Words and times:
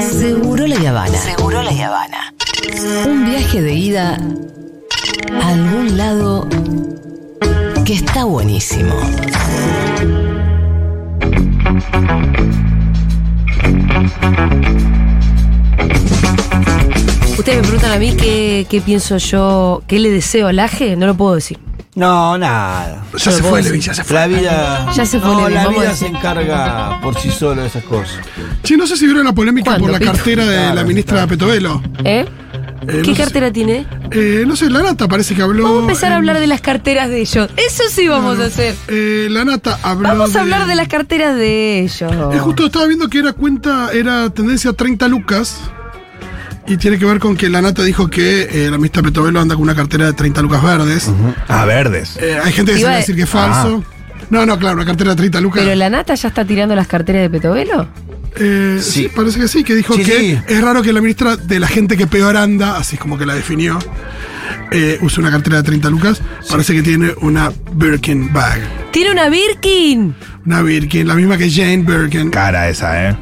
Seguro 0.00 0.66
la 0.66 0.76
Habana. 0.88 1.18
Seguro 1.18 1.62
la 1.62 1.70
Habana. 1.70 2.34
Un 3.06 3.26
viaje 3.26 3.60
de 3.60 3.74
ida 3.74 4.18
a 5.32 5.48
algún 5.48 5.96
lado 5.96 6.48
que 7.84 7.92
está 7.92 8.24
buenísimo. 8.24 8.94
Ustedes 17.38 17.56
me 17.56 17.62
preguntan 17.62 17.92
a 17.92 17.98
mí 17.98 18.16
qué, 18.16 18.66
qué 18.68 18.80
pienso 18.80 19.18
yo, 19.18 19.82
qué 19.86 19.98
le 19.98 20.10
deseo 20.10 20.48
al 20.48 20.58
Aje, 20.58 20.96
no 20.96 21.06
lo 21.06 21.14
puedo 21.14 21.34
decir. 21.34 21.58
No, 22.00 22.38
nada. 22.38 23.04
Ya 23.12 23.30
se 23.30 23.42
fue, 23.42 23.62
Levin, 23.62 23.80
ya 23.82 23.92
se 23.92 24.02
fue. 24.04 24.14
La 24.16 24.26
vida. 24.26 24.90
Ya 24.94 25.04
se 25.04 25.20
fue, 25.20 25.28
No, 25.28 25.40
Levin, 25.40 25.54
la 25.54 25.64
vamos 25.64 25.78
a 25.78 25.80
vida 25.82 25.90
decir. 25.90 26.08
se 26.08 26.16
encarga 26.16 26.98
por 27.02 27.14
sí 27.18 27.30
sola 27.30 27.60
de 27.62 27.68
esas 27.68 27.84
cosas. 27.84 28.18
Che, 28.62 28.76
no 28.78 28.86
sé 28.86 28.96
si 28.96 29.04
vieron 29.04 29.24
la 29.26 29.34
polémica 29.34 29.72
¿Cuándo, 29.72 29.84
por 29.84 29.92
la 29.92 29.98
Pito? 29.98 30.12
cartera 30.12 30.46
de 30.46 30.74
la 30.74 30.82
ministra 30.84 31.16
claro. 31.16 31.28
Petovelo. 31.28 31.82
¿Eh? 32.02 32.24
Eh, 32.24 32.86
¿Qué 32.86 33.10
no 33.10 33.14
sé- 33.14 33.22
cartera 33.22 33.52
tiene? 33.52 33.86
Eh, 34.12 34.44
no 34.46 34.56
sé, 34.56 34.70
la 34.70 34.82
nata 34.82 35.06
parece 35.08 35.34
que 35.34 35.42
habló. 35.42 35.64
Vamos 35.64 35.78
a 35.80 35.82
empezar 35.82 36.12
a 36.12 36.16
hablar 36.16 36.40
de 36.40 36.46
las 36.46 36.62
carteras 36.62 37.10
de 37.10 37.20
ellos. 37.20 37.50
Eso 37.58 37.82
sí 37.90 38.08
vamos 38.08 38.38
a 38.38 38.46
hacer. 38.46 38.74
Eh, 38.88 39.28
la 39.30 39.44
nata 39.44 39.78
habló. 39.82 40.08
Vamos 40.08 40.34
a 40.34 40.40
hablar 40.40 40.66
de 40.66 40.74
las 40.76 40.88
carteras 40.88 41.36
de 41.36 41.80
ellos. 41.80 42.10
Eh, 42.32 42.38
justo 42.38 42.64
estaba 42.64 42.86
viendo 42.86 43.08
que 43.10 43.18
era 43.18 43.34
cuenta, 43.34 43.90
era 43.92 44.30
tendencia 44.30 44.72
30 44.72 45.06
lucas. 45.08 45.60
Y 46.70 46.76
tiene 46.76 46.98
que 47.00 47.04
ver 47.04 47.18
con 47.18 47.36
que 47.36 47.48
la 47.50 47.60
nata 47.60 47.82
dijo 47.82 48.08
que 48.08 48.42
eh, 48.44 48.70
la 48.70 48.76
ministra 48.76 49.02
Petovelo 49.02 49.40
anda 49.40 49.56
con 49.56 49.62
una 49.64 49.74
cartera 49.74 50.06
de 50.06 50.12
30 50.12 50.40
lucas 50.40 50.62
verdes. 50.62 51.10
Ah, 51.48 51.64
verdes. 51.64 52.16
Eh, 52.22 52.38
hay 52.42 52.52
gente 52.52 52.72
que 52.72 52.78
se 52.78 52.84
va 52.84 52.92
a 52.92 52.96
decir 52.98 53.16
que 53.16 53.22
es 53.22 53.28
falso. 53.28 53.82
No, 54.30 54.46
no, 54.46 54.56
claro, 54.56 54.76
una 54.76 54.84
cartera 54.86 55.10
de 55.10 55.16
30 55.16 55.40
lucas. 55.40 55.62
¿Pero 55.64 55.74
la 55.74 55.90
nata 55.90 56.14
ya 56.14 56.28
está 56.28 56.44
tirando 56.44 56.76
las 56.76 56.86
carteras 56.86 57.22
de 57.22 57.30
Petovelo? 57.30 57.88
Eh, 58.36 58.78
sí. 58.80 58.90
Sí. 59.02 59.10
parece 59.12 59.40
que 59.40 59.48
sí, 59.48 59.64
que 59.64 59.74
dijo 59.74 59.94
Sí, 59.94 60.04
que 60.04 60.18
sí. 60.20 60.38
es 60.46 60.60
raro 60.62 60.80
que 60.82 60.92
la 60.92 61.00
ministra 61.00 61.36
de 61.36 61.58
la 61.58 61.66
gente 61.66 61.96
que 61.96 62.06
peor 62.06 62.36
anda, 62.36 62.76
así 62.76 62.94
es 62.94 63.00
como 63.00 63.18
que 63.18 63.26
la 63.26 63.34
definió, 63.34 63.76
eh, 64.70 64.98
use 65.00 65.18
una 65.20 65.32
cartera 65.32 65.56
de 65.56 65.62
30 65.64 65.90
lucas. 65.90 66.22
Parece 66.48 66.72
que 66.72 66.82
tiene 66.82 67.12
una 67.22 67.50
Birkin 67.72 68.32
bag. 68.32 68.60
¡Tiene 68.92 69.10
una 69.10 69.28
Birkin! 69.28 70.14
Una 70.46 70.62
Birkin, 70.62 71.08
la 71.08 71.14
misma 71.16 71.36
que 71.36 71.50
Jane 71.50 71.78
Birkin. 71.78 72.30
Cara 72.30 72.68
esa, 72.68 73.08
¿eh? 73.10 73.16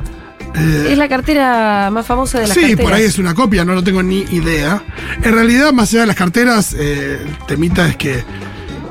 Eh, 0.55 0.89
Es 0.93 0.99
la 0.99 1.09
cartera 1.09 1.91
más 1.93 2.07
famosa 2.07 2.39
de 2.41 2.47
las 2.49 2.55
sí, 2.55 2.61
carteras. 2.63 2.85
por 2.85 2.93
ahí 2.95 3.03
es 3.05 3.19
una 3.19 3.35
copia, 3.35 3.65
no 3.65 3.75
lo 3.75 3.83
tengo 3.83 4.03
ni 4.03 4.19
idea. 4.31 4.83
En 5.23 5.33
realidad, 5.33 5.73
más 5.73 5.91
allá 5.91 6.01
de 6.03 6.07
las 6.09 6.17
carteras, 6.17 6.75
eh, 6.79 7.19
el 7.27 7.47
temita 7.47 7.87
es 7.89 7.97
que 7.97 8.25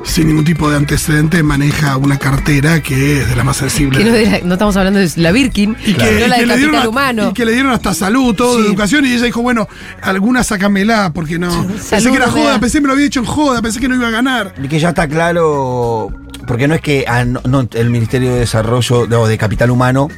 sin 0.04 0.28
ningún 0.28 0.44
tipo 0.44 0.70
de 0.70 0.76
antecedente 0.76 1.42
maneja 1.42 1.98
una 1.98 2.16
cartera 2.18 2.80
que 2.82 3.20
es 3.20 3.28
de 3.28 3.36
la 3.36 3.44
más 3.44 3.58
sensible. 3.58 3.98
Que 3.98 4.04
no, 4.04 4.12
de 4.12 4.24
la- 4.30 4.40
no 4.42 4.54
estamos 4.54 4.74
hablando 4.76 5.00
de 5.00 5.10
la 5.16 5.32
Birkin, 5.32 5.76
Y 5.84 5.92
que, 5.92 6.04
no 6.04 6.10
y 6.26 6.28
la 6.28 6.36
que 6.36 6.40
de 6.42 6.46
le 6.46 6.56
dieron 6.56 6.74
capital 6.74 6.74
hasta, 6.76 6.88
humano. 6.88 7.28
y 7.30 7.34
que 7.34 7.44
le 7.44 7.52
dieron 7.52 7.72
hasta 7.72 7.92
salud, 7.92 8.34
todo 8.34 8.56
de 8.56 8.62
Sí. 8.62 8.68
educación, 8.68 9.04
y 9.04 9.12
ella 9.12 9.24
dijo, 9.24 9.42
bueno, 9.42 9.68
alguna 10.00 10.44
sácamela, 10.44 11.12
porque 11.12 11.38
no. 11.38 11.66
pensé 11.90 12.10
que 12.10 12.16
era 12.16 12.26
no 12.26 12.32
joda, 12.32 12.50
da. 12.52 12.60
pensé 12.60 12.78
que 12.78 12.82
me 12.82 12.86
lo 12.86 12.92
había 12.94 13.04
dicho 13.04 13.20
en 13.20 13.26
joda, 13.26 13.60
pensé 13.60 13.80
que 13.80 13.88
no 13.88 13.96
iba 13.96 14.08
a 14.08 14.12
ganar. 14.12 14.54
Y 14.62 14.68
que 14.68 14.78
ya 14.78 14.90
está 14.90 15.06
claro, 15.08 16.10
porque 16.46 16.68
no 16.68 16.74
es 16.74 16.80
que 16.80 17.04
ah, 17.06 17.24
no, 17.26 17.42
no, 17.46 17.68
el 17.74 17.90
Ministerio 17.90 18.32
de 18.32 18.38
Desarrollo 18.40 19.06
no, 19.08 19.26
de 19.26 19.36
Capital 19.36 19.70
Humano, 19.70 20.08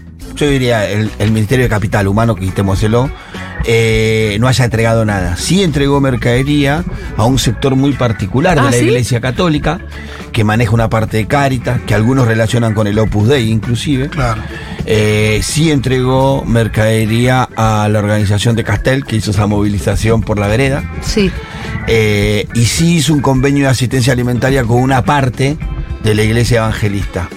yo 0.41 0.49
diría 0.51 0.89
el, 0.89 1.11
el 1.19 1.31
Ministerio 1.33 1.65
de 1.65 1.69
Capital 1.69 2.09
Humano, 2.09 2.35
quitémoselo, 2.35 3.11
eh, 3.67 4.37
no 4.41 4.49
haya 4.49 4.65
entregado 4.65 5.05
nada. 5.05 5.37
Sí 5.37 5.63
entregó 5.63 6.01
mercadería 6.01 6.83
a 7.17 7.27
un 7.27 7.39
sector 7.39 7.77
muy 7.77 7.93
particular 7.93 8.55
de 8.55 8.61
Ah, 8.63 8.65
la 8.71 8.73
¿sí? 8.73 8.85
Iglesia 8.87 9.21
Católica, 9.21 9.81
que 10.33 10.43
maneja 10.45 10.73
una 10.73 10.89
parte 10.89 11.19
de 11.19 11.27
Cáritas, 11.27 11.81
que 11.87 11.95
algunos 11.95 12.27
relacionan 12.27 12.73
con 12.73 12.87
el 12.87 12.99
Opus 12.99 13.29
Dei 13.29 13.51
inclusive. 13.51 14.09
Claro. 14.09 14.41
Eh, 14.87 15.41
sí 15.43 15.71
entregó 15.71 16.43
mercadería 16.47 17.47
a 17.55 17.87
la 17.91 17.99
organización 17.99 18.57
de 18.57 18.65
Castel, 18.65 19.05
que 19.05 19.17
hizo 19.17 19.33
esa 19.33 19.47
movilización 19.47 20.23
por 20.23 20.39
la 20.39 20.47
vereda. 20.47 20.91
Sí. 21.03 21.31
Eh, 21.87 22.47
y 22.55 22.65
sí 22.65 22.97
hizo 22.97 23.13
un 23.13 23.21
convenio 23.21 23.65
de 23.65 23.71
asistencia 23.71 24.15
alimentaria 24.15 24.65
con 24.65 24.79
una 24.83 25.05
parte 25.05 25.59
de 26.03 26.15
la 26.15 26.23
iglesia 26.23 26.59
evangelista. 26.59 27.29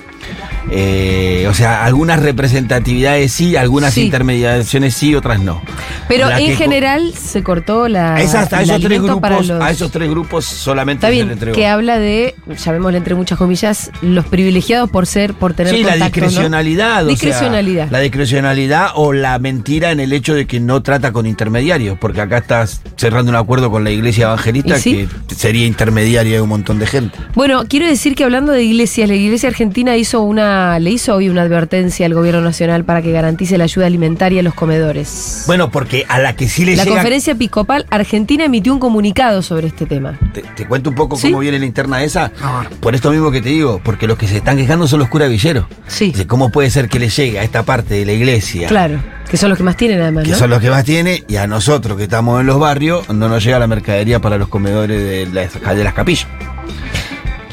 Eh, 0.72 1.33
o 1.46 1.54
sea, 1.54 1.84
algunas 1.86 2.20
representatividades 2.22 3.32
sí, 3.32 3.56
algunas 3.56 3.94
Sí. 3.94 4.02
intermediaciones 4.06 4.94
sí, 4.94 5.16
otras 5.16 5.40
no. 5.40 5.62
Pero 6.08 6.30
La 6.30 6.40
en 6.40 6.48
que- 6.48 6.56
general 6.56 7.14
se 7.16 7.44
cortó 7.44 7.88
la. 7.88 8.16
A, 8.16 8.22
esas- 8.22 8.52
a 8.54 8.62
esos 8.62 8.82
tres 8.82 9.02
grupos, 9.02 9.48
los- 9.48 9.62
a 9.62 9.72
esos 9.72 9.92
tres 9.92 10.10
grupos 10.10 10.46
solamente 10.46 11.06
Está 11.08 11.18
se 11.18 11.26
le 11.26 11.34
entregó. 11.34 11.56
que 11.56 11.68
habla 11.68 11.98
de, 11.98 12.36
llamémosle 12.64 12.98
entre 12.98 13.16
muchas 13.16 13.38
comillas, 13.38 13.92
los 14.02 14.26
privilegiados 14.26 14.90
por 14.90 15.06
ser, 15.06 15.34
por 15.34 15.54
tener 15.54 15.74
Sí, 15.74 15.84
la 15.84 15.92
contacto, 15.92 16.20
¿no? 16.22 16.28
discrecionalidad. 16.28 16.96
sea, 17.00 17.04
Discrecionalidad. 17.04 17.88
la 17.92 18.00
discrecionalidad 18.00 18.88
o 18.96 19.14
la 19.14 19.40
mentira 19.40 19.92
en 19.92 20.00
el 20.00 20.14
hecho 20.14 20.34
de 20.34 20.46
que 20.48 20.60
no 20.60 20.82
trata 20.84 21.12
con 21.12 21.26
intermediarios, 21.26 21.98
porque 22.00 22.22
acá 22.22 22.38
estás 22.40 22.82
cerrando 22.98 23.30
un 23.32 23.36
acuerdo 23.36 23.70
con 23.72 23.84
la 23.84 23.92
iglesia 23.92 24.26
evangelista 24.26 24.76
que 24.82 25.08
sería 25.36 25.66
intermediaria 25.66 26.36
de 26.36 26.42
un 26.42 26.50
montón 26.50 26.80
de 26.80 26.88
gente. 26.88 27.18
Bueno, 27.36 27.64
quiero 27.68 27.88
decir 27.88 28.16
que 28.16 28.24
hablando 28.24 28.52
de 28.52 28.64
iglesias, 28.64 29.08
la 29.10 29.16
iglesia 29.16 29.50
argentina 29.50 29.96
hizo 29.98 30.22
una, 30.22 30.80
le 30.80 30.92
hizo 30.92 31.16
hoy 31.16 31.30
una 31.34 31.42
advertencia 31.44 32.06
al 32.06 32.14
gobierno 32.14 32.42
nacional 32.42 32.86
para 32.86 33.02
que 33.02 33.12
garantice 33.12 33.58
la 33.58 33.66
ayuda 33.66 33.86
alimentaria 33.88 34.40
a 34.40 34.44
los 34.44 34.54
comedores. 34.54 35.44
Bueno, 35.48 35.70
porque 35.70 36.06
a 36.08 36.20
la 36.20 36.36
que 36.36 36.48
sí 36.48 36.64
le 36.66 36.76
la 36.76 36.84
llega. 36.84 36.96
conferencia 36.96 37.34
episcopal 37.34 37.86
argentina 37.90 38.46
emitió 38.46 38.72
un 38.74 38.80
comunicado 38.80 39.42
sobre 39.42 39.68
este 39.68 39.86
tema. 39.86 40.18
Te, 40.34 40.42
te 40.42 40.66
cuento 40.68 40.90
un 40.90 40.96
poco 40.96 41.18
¿Sí? 41.18 41.28
cómo 41.30 41.40
viene 41.40 41.60
la 41.60 41.66
interna 41.66 42.04
esa. 42.04 42.32
Por 42.80 42.96
esto 42.96 43.12
mismo 43.12 43.32
que 43.32 43.42
te 43.42 43.50
digo, 43.50 43.82
porque 43.84 44.08
los 44.08 44.18
que 44.18 44.28
se 44.28 44.38
están 44.38 44.58
quejando 44.58 44.88
son 44.88 45.00
los 45.00 45.10
curas 45.10 45.30
villeros. 45.30 45.66
Sí. 45.88 46.06
Dice, 46.08 46.26
¿cómo 46.28 46.50
puede 46.50 46.70
ser 46.70 46.88
que 46.90 47.00
le 47.00 47.10
llegue 47.10 47.40
a 47.40 47.44
esta 47.44 47.64
parte 47.64 47.96
de 47.96 48.06
la 48.06 48.14
iglesia? 48.14 48.68
Claro, 48.68 49.00
que 49.30 49.38
son 49.38 49.50
los 49.50 49.58
que 49.58 49.64
más 49.64 49.76
tienen 49.78 50.02
además, 50.02 50.24
Que 50.26 50.32
¿no? 50.32 50.38
son 50.38 50.50
los 50.50 50.60
que 50.62 50.70
más 50.70 50.84
tiene, 50.84 51.24
y 51.28 51.36
a 51.38 51.48
nosotros 51.48 51.98
que 51.98 52.04
estamos 52.04 52.40
en 52.42 52.48
los 52.48 52.60
barrios, 52.60 53.10
no 53.10 53.28
nos 53.30 53.44
llega 53.44 53.60
la 53.60 53.68
mercadería 53.68 54.20
para 54.20 54.38
los 54.38 54.48
comedores 54.48 55.02
de 55.04 55.28
las, 55.34 55.76
de 55.76 55.84
las 55.84 55.94
capillas. 55.94 56.28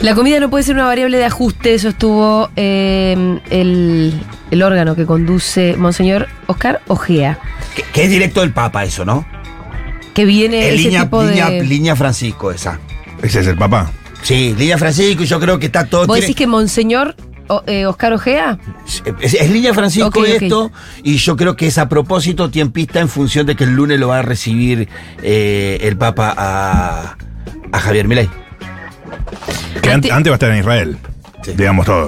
La 0.01 0.15
comida 0.15 0.41
no 0.41 0.49
puede 0.49 0.65
ser 0.65 0.75
una 0.77 0.85
variable 0.87 1.19
de 1.19 1.27
ajuste, 1.27 1.75
eso 1.75 1.89
estuvo 1.91 2.49
eh, 2.57 3.39
el, 3.51 4.15
el 4.51 4.63
órgano 4.63 4.97
que 4.97 5.05
conduce 5.05 5.77
Monseñor 5.77 6.27
Oscar 6.47 6.81
Ojea, 6.89 7.39
Que, 7.75 7.83
que 7.83 8.05
es 8.05 8.11
directo 8.11 8.41
del 8.41 8.53
Papa 8.53 8.85
eso, 8.85 9.05
¿no? 9.05 9.27
que 10.15 10.25
viene 10.25 10.67
Es 10.69 10.75
ese 10.75 10.83
línea, 10.85 11.03
tipo 11.03 11.23
línea, 11.23 11.51
de... 11.51 11.63
línea 11.65 11.95
Francisco 11.97 12.51
esa. 12.51 12.81
Ese 13.23 13.41
es 13.41 13.47
el 13.47 13.57
papá. 13.57 13.93
Sí, 14.23 14.55
línea 14.59 14.77
Francisco, 14.77 15.23
y 15.23 15.27
yo 15.27 15.39
creo 15.39 15.59
que 15.59 15.67
está 15.67 15.85
todo. 15.87 16.07
¿Vos 16.07 16.17
tiene- 16.17 16.21
decís 16.23 16.37
que 16.37 16.47
Monseñor 16.49 17.15
o- 17.49 17.63
eh, 17.67 17.87
Oscar 17.87 18.13
Ojea? 18.15 18.59
Es, 19.21 19.35
es 19.35 19.51
línea 19.51 19.73
Francisco 19.73 20.25
esto, 20.25 20.73
y 21.05 21.17
yo 21.19 21.37
creo 21.37 21.57
que 21.57 21.67
es 21.69 21.79
a 21.79 21.89
propósito 21.89 22.51
tiempista 22.51 23.01
en 23.01 23.09
función 23.09 23.47
de 23.47 23.55
que 23.55 23.65
el 23.65 23.71
lunes 23.75 24.01
lo 24.01 24.09
va 24.09 24.19
a 24.19 24.23
recibir 24.23 24.89
eh, 25.23 25.79
el 25.83 25.97
Papa 25.97 26.35
a, 26.37 27.17
a 27.71 27.79
Javier 27.81 28.09
Milei. 28.09 28.29
Que 29.83 29.91
Ante- 29.91 30.11
ante- 30.11 30.13
antes 30.13 30.31
va 30.31 30.35
a 30.35 30.37
estar 30.37 30.51
en 30.51 30.59
Israel. 30.59 30.97
Sí. 31.43 31.53
Digamos 31.57 31.87
todo. 31.87 32.07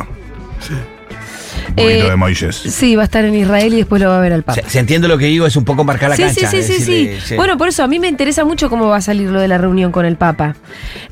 Un 1.69 1.77
poquito 1.77 2.07
Eh, 2.07 2.11
de 2.11 2.17
Moisés. 2.17 2.57
Sí, 2.57 2.97
va 2.97 3.03
a 3.03 3.05
estar 3.07 3.25
en 3.25 3.35
Israel 3.35 3.73
y 3.73 3.77
después 3.79 4.03
lo 4.03 4.09
va 4.11 4.19
a 4.19 4.21
ver 4.21 4.33
al 4.35 4.43
Papa. 4.43 4.61
Se, 4.63 4.69
se 4.69 4.79
entiende 4.79 5.09
lo 5.09 5.17
que 5.17 5.27
digo, 5.27 5.47
es 5.47 5.57
un 5.57 5.65
poco 5.65 5.85
marcar 5.85 6.11
la 6.11 6.17
Sí, 6.17 6.23
cancha. 6.23 6.51
sí, 6.51 6.63
sí, 6.63 6.81
sí, 6.81 7.11
sí. 7.25 7.37
Bueno, 7.37 7.57
por 7.57 7.69
eso 7.69 7.83
a 7.83 7.87
mí 7.89 7.99
me 7.99 8.09
interesa 8.09 8.45
mucho 8.45 8.69
cómo 8.69 8.89
va 8.89 8.97
a 8.97 9.01
salir 9.01 9.31
lo 9.31 9.41
de 9.41 9.49
la 9.49 9.57
reunión 9.57 9.91
con 9.91 10.05
el 10.05 10.17
Papa. 10.17 10.55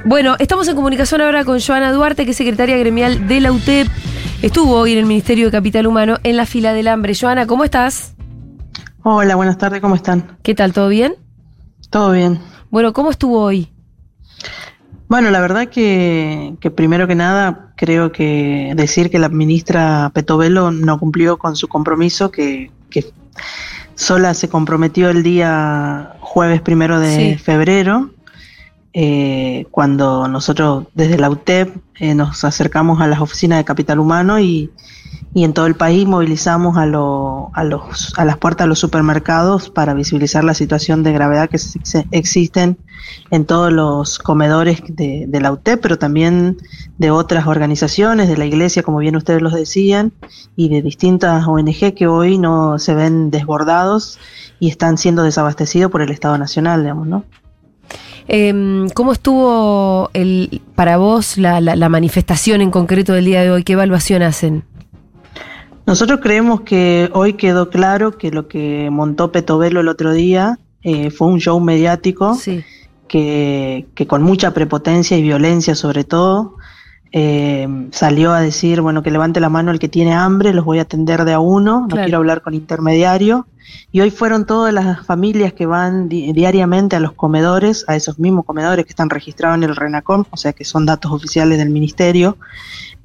Bueno, 0.05 0.37
estamos 0.39 0.69
en 0.69 0.77
comunicación 0.77 1.23
ahora 1.23 1.45
con 1.45 1.61
Joana 1.61 1.93
Duarte, 1.93 2.25
que 2.27 2.33
es 2.33 2.37
secretaria 2.37 2.77
gremial 2.77 3.27
de 3.27 3.41
la 3.41 3.53
UTEP. 3.53 3.89
Estuvo 4.43 4.75
hoy 4.77 4.93
en 4.93 4.99
el 4.99 5.07
Ministerio 5.07 5.47
de 5.47 5.53
Capital 5.53 5.87
Humano 5.87 6.19
en 6.25 6.37
la 6.37 6.45
fila 6.45 6.75
del 6.75 6.89
hambre. 6.89 7.15
Joana, 7.19 7.47
¿cómo 7.47 7.65
estás? 7.65 8.13
Hola, 9.03 9.37
buenas 9.37 9.57
tardes, 9.57 9.81
¿cómo 9.81 9.95
están? 9.95 10.37
¿Qué 10.43 10.55
tal? 10.55 10.75
¿Todo 10.75 10.89
bien? 10.89 11.15
¿Todo 11.89 12.13
bien? 12.13 12.39
Bueno, 12.71 12.93
¿cómo 12.93 13.11
estuvo 13.11 13.41
hoy? 13.41 13.71
Bueno, 15.11 15.31
la 15.33 15.41
verdad 15.41 15.67
que, 15.67 16.55
que 16.61 16.71
primero 16.71 17.09
que 17.09 17.17
nada 17.17 17.73
creo 17.77 18.13
que 18.13 18.73
decir 18.77 19.11
que 19.11 19.19
la 19.19 19.29
ministra 19.29 20.13
Petovelo 20.15 20.71
no 20.71 21.01
cumplió 21.01 21.37
con 21.37 21.57
su 21.57 21.67
compromiso, 21.67 22.31
que, 22.31 22.71
que 22.91 23.13
sola 23.97 24.35
se 24.35 24.49
comprometió 24.49 25.11
el 25.11 25.25
día 25.25 26.15
jueves 26.21 26.61
primero 26.61 27.01
de 27.01 27.35
Sí. 27.35 27.39
febrero, 27.43 28.11
eh, 28.93 29.67
cuando 29.73 30.29
nosotros 30.29 30.87
desde 30.95 31.19
la 31.19 31.29
UTEP 31.29 31.77
eh, 31.99 32.15
nos 32.15 32.45
acercamos 32.45 33.01
a 33.01 33.09
las 33.09 33.19
oficinas 33.21 33.59
de 33.59 33.65
Capital 33.65 33.99
Humano 33.99 34.39
y, 34.39 34.71
y 35.33 35.45
en 35.45 35.53
todo 35.53 35.67
el 35.67 35.77
país 35.77 36.07
movilizamos 36.09 36.77
a, 36.77 36.87
lo- 36.87 37.51
a, 37.55 37.63
los, 37.63 38.13
a 38.19 38.25
las 38.25 38.37
puertas 38.37 38.65
de 38.65 38.69
los 38.71 38.79
supermercados 38.81 39.71
para 39.71 39.95
visibilizar 39.95 40.43
la 40.43 40.55
situación 40.55 41.03
de 41.05 41.13
gravedad 41.13 41.49
que 41.49 41.59
existen 42.11 42.79
en 43.31 43.45
todos 43.47 43.73
los 43.73 44.19
comedores 44.19 44.83
de, 44.89 45.27
de 45.29 45.41
la 45.41 45.53
UTEP, 45.53 45.81
pero 45.81 45.99
también 45.99 46.59
de 46.99 47.11
otras 47.13 47.47
organizaciones, 47.47 48.29
de 48.29 48.37
la 48.37 48.45
iglesia, 48.45 48.83
como 48.83 48.99
bien 48.99 49.15
ustedes 49.17 49.41
los 49.41 49.55
decían, 49.55 50.13
y 50.57 50.69
de 50.69 50.83
distintas 50.83 51.47
ONG 51.47 51.95
que 51.95 52.07
hoy 52.09 52.37
no 52.37 52.79
se 52.81 52.95
ven 52.95 53.31
desbordados 53.31 54.19
y 54.59 54.69
están 54.69 54.99
siendo 54.99 55.23
desabastecidos 55.23 55.91
por 55.93 56.03
el 56.03 56.11
Estado 56.11 56.37
Nacional, 56.39 56.83
digamos, 56.83 57.07
¿no? 57.07 57.25
Em, 58.29 58.89
¿Cómo 58.91 59.13
estuvo 59.13 60.11
el, 60.13 60.61
para 60.75 60.99
vos 60.99 61.37
la, 61.39 61.61
la- 61.61 61.75
la 61.77 61.89
manifestación 61.89 62.61
en 62.61 62.71
concreto 62.71 63.13
del 63.13 63.25
día 63.25 63.43
de 63.43 63.51
hoy? 63.51 63.65
¿Qué 63.65 63.73
evaluación 63.73 64.23
hacen? 64.23 64.65
Nosotros 65.91 66.21
creemos 66.23 66.61
que 66.61 67.11
hoy 67.15 67.33
quedó 67.33 67.69
claro 67.69 68.17
que 68.17 68.31
lo 68.31 68.47
que 68.47 68.89
montó 68.93 69.33
Petovelo 69.33 69.81
el 69.81 69.89
otro 69.89 70.13
día 70.13 70.57
eh, 70.85 71.11
fue 71.11 71.27
un 71.27 71.41
show 71.41 71.59
mediático 71.59 72.37
Sí. 72.37 72.63
que, 73.09 73.89
que 73.97 74.07
con 74.07 74.23
mucha 74.23 74.55
prepotencia 74.55 75.17
y 75.19 75.23
violencia 75.23 75.75
sobre 75.75 76.05
todo 76.05 76.55
eh, 77.11 77.67
salió 77.91 78.33
a 78.33 78.41
decir, 78.41 78.81
bueno, 78.83 79.03
que 79.03 79.11
levante 79.11 79.41
la 79.41 79.49
mano 79.49 79.73
el 79.73 79.81
que 79.81 79.89
tiene 79.89 80.15
hambre, 80.15 80.53
los 80.55 80.65
voy 80.65 80.79
a 80.79 80.83
atender 80.83 81.25
de 81.25 81.33
a 81.33 81.41
uno, 81.41 81.81
no 81.81 81.89
Claro. 81.89 82.05
quiero 82.05 82.19
hablar 82.19 82.41
con 82.43 82.55
intermediario. 82.55 83.49
Y 83.91 84.01
hoy 84.01 84.13
fueron 84.13 84.47
todas 84.47 84.73
las 84.73 85.05
familias 85.05 85.53
que 85.53 85.67
van 85.67 86.09
di- 86.09 86.33
diariamente 86.33 86.95
a 86.95 87.01
los 87.01 87.13
comedores, 87.15 87.85
a 87.89 87.97
esos 87.97 88.21
mismos 88.21 88.45
comedores 88.45 88.85
que 88.85 88.91
están 88.91 89.11
registrados 89.11 89.57
en 89.59 89.65
el 89.65 89.75
RENACOM, 89.75 90.25
o 90.31 90.37
sea 90.37 90.53
que 90.53 90.65
son 90.65 90.87
datos 90.87 91.11
oficiales 91.11 91.59
del 91.59 91.71
ministerio, 91.71 92.37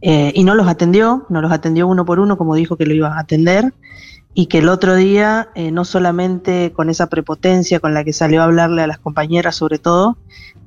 eh, 0.08 0.32
y 0.36 0.44
no 0.44 0.54
los 0.54 0.68
atendió, 0.68 1.26
no 1.30 1.42
los 1.42 1.52
atendió 1.52 1.88
uno 1.88 2.06
por 2.06 2.20
uno 2.20 2.38
como 2.38 2.54
dijo 2.54 2.78
que 2.78 2.86
lo 2.86 2.94
iba 2.94 3.16
a 3.16 3.20
atender, 3.20 3.74
y 4.36 4.46
que 4.46 4.60
el 4.60 4.70
otro 4.70 4.94
día, 4.94 5.50
eh, 5.56 5.72
no 5.72 5.84
solamente 5.84 6.74
con 6.76 6.92
esa 6.92 7.08
prepotencia 7.08 7.80
con 7.80 7.96
la 7.96 8.04
que 8.04 8.14
salió 8.14 8.42
a 8.42 8.44
hablarle 8.44 8.84
a 8.84 8.88
las 8.88 9.00
compañeras 9.00 9.56
sobre 9.56 9.80
todo, 9.80 10.20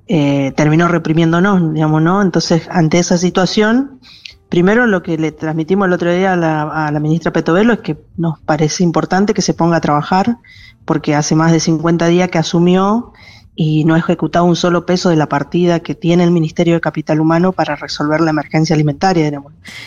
eh, 0.09 0.53
terminó 0.57 0.89
reprimiéndonos, 0.89 1.73
digamos, 1.73 2.03
¿no? 2.03 2.21
Entonces, 2.21 2.67
ante 2.69 2.99
esa 2.99 3.17
situación, 3.17 4.01
primero 4.49 4.89
lo 4.89 5.05
que 5.05 5.17
le 5.17 5.31
transmitimos 5.31 5.87
el 5.87 5.93
otro 5.93 6.13
día 6.13 6.33
a 6.33 6.37
la, 6.37 6.87
a 6.87 6.91
la 6.91 6.99
ministra 6.99 7.33
Petovelo 7.33 7.75
es 7.75 7.79
que 7.79 7.97
nos 8.17 8.41
parece 8.41 8.83
importante 8.83 9.35
que 9.35 9.43
se 9.43 9.55
ponga 9.55 9.77
a 9.77 9.81
trabajar, 9.81 10.39
porque 10.85 11.15
hace 11.15 11.37
más 11.37 11.53
de 11.53 11.61
50 11.61 12.09
días 12.09 12.29
que 12.29 12.39
asumió 12.39 13.13
y 13.61 13.83
no 13.83 13.95
ha 13.97 13.99
ejecutado 13.99 14.45
un 14.45 14.55
solo 14.55 14.87
peso 14.87 15.09
de 15.11 15.17
la 15.17 15.29
partida 15.29 15.81
que 15.81 15.97
tiene 15.97 16.23
el 16.23 16.31
Ministerio 16.31 16.75
de 16.75 16.81
Capital 16.81 17.21
Humano 17.21 17.51
para 17.51 17.75
resolver 17.75 18.21
la 18.21 18.31
emergencia 18.31 18.73
alimentaria. 18.73 19.33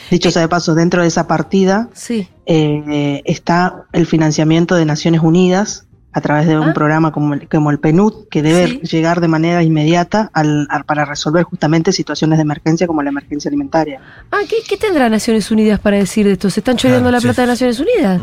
Dicho 0.09 0.29
sea 0.29 0.41
de 0.41 0.49
paso, 0.49 0.75
dentro 0.75 1.01
de 1.01 1.07
esa 1.07 1.25
partida 1.25 1.87
Sí. 1.93 2.27
eh, 2.45 3.21
está 3.23 3.85
el 3.93 4.05
financiamiento 4.07 4.75
de 4.75 4.83
Naciones 4.83 5.21
Unidas 5.21 5.85
a 6.13 6.19
través 6.19 6.45
de 6.45 6.59
un 6.59 6.69
Ah. 6.69 6.73
programa 6.73 7.11
como 7.13 7.33
el, 7.33 7.47
como 7.47 7.71
el 7.71 7.79
PNUD, 7.79 8.27
que 8.29 8.41
debe 8.41 8.67
Sí. 8.67 8.79
llegar 8.83 9.21
de 9.21 9.29
manera 9.29 9.63
inmediata 9.63 10.29
al- 10.33 10.67
al- 10.69 10.83
para 10.83 11.05
resolver 11.05 11.43
justamente 11.43 11.93
situaciones 11.93 12.37
de 12.37 12.41
emergencia 12.41 12.85
como 12.85 13.01
la 13.01 13.09
emergencia 13.09 13.47
alimentaria. 13.49 14.01
Ah, 14.31 14.39
¿qué, 14.49 14.57
qué 14.67 14.75
tendrá 14.75 15.07
Naciones 15.09 15.49
Unidas 15.51 15.79
para 15.79 15.97
decir 15.97 16.25
de 16.25 16.33
esto? 16.33 16.49
¿Se 16.49 16.59
están 16.59 16.75
choreando 16.75 17.05
Claro, 17.09 17.13
la 17.15 17.21
sí. 17.21 17.27
plata 17.27 17.41
de 17.43 17.47
Naciones 17.47 17.79
Unidas? 17.79 18.21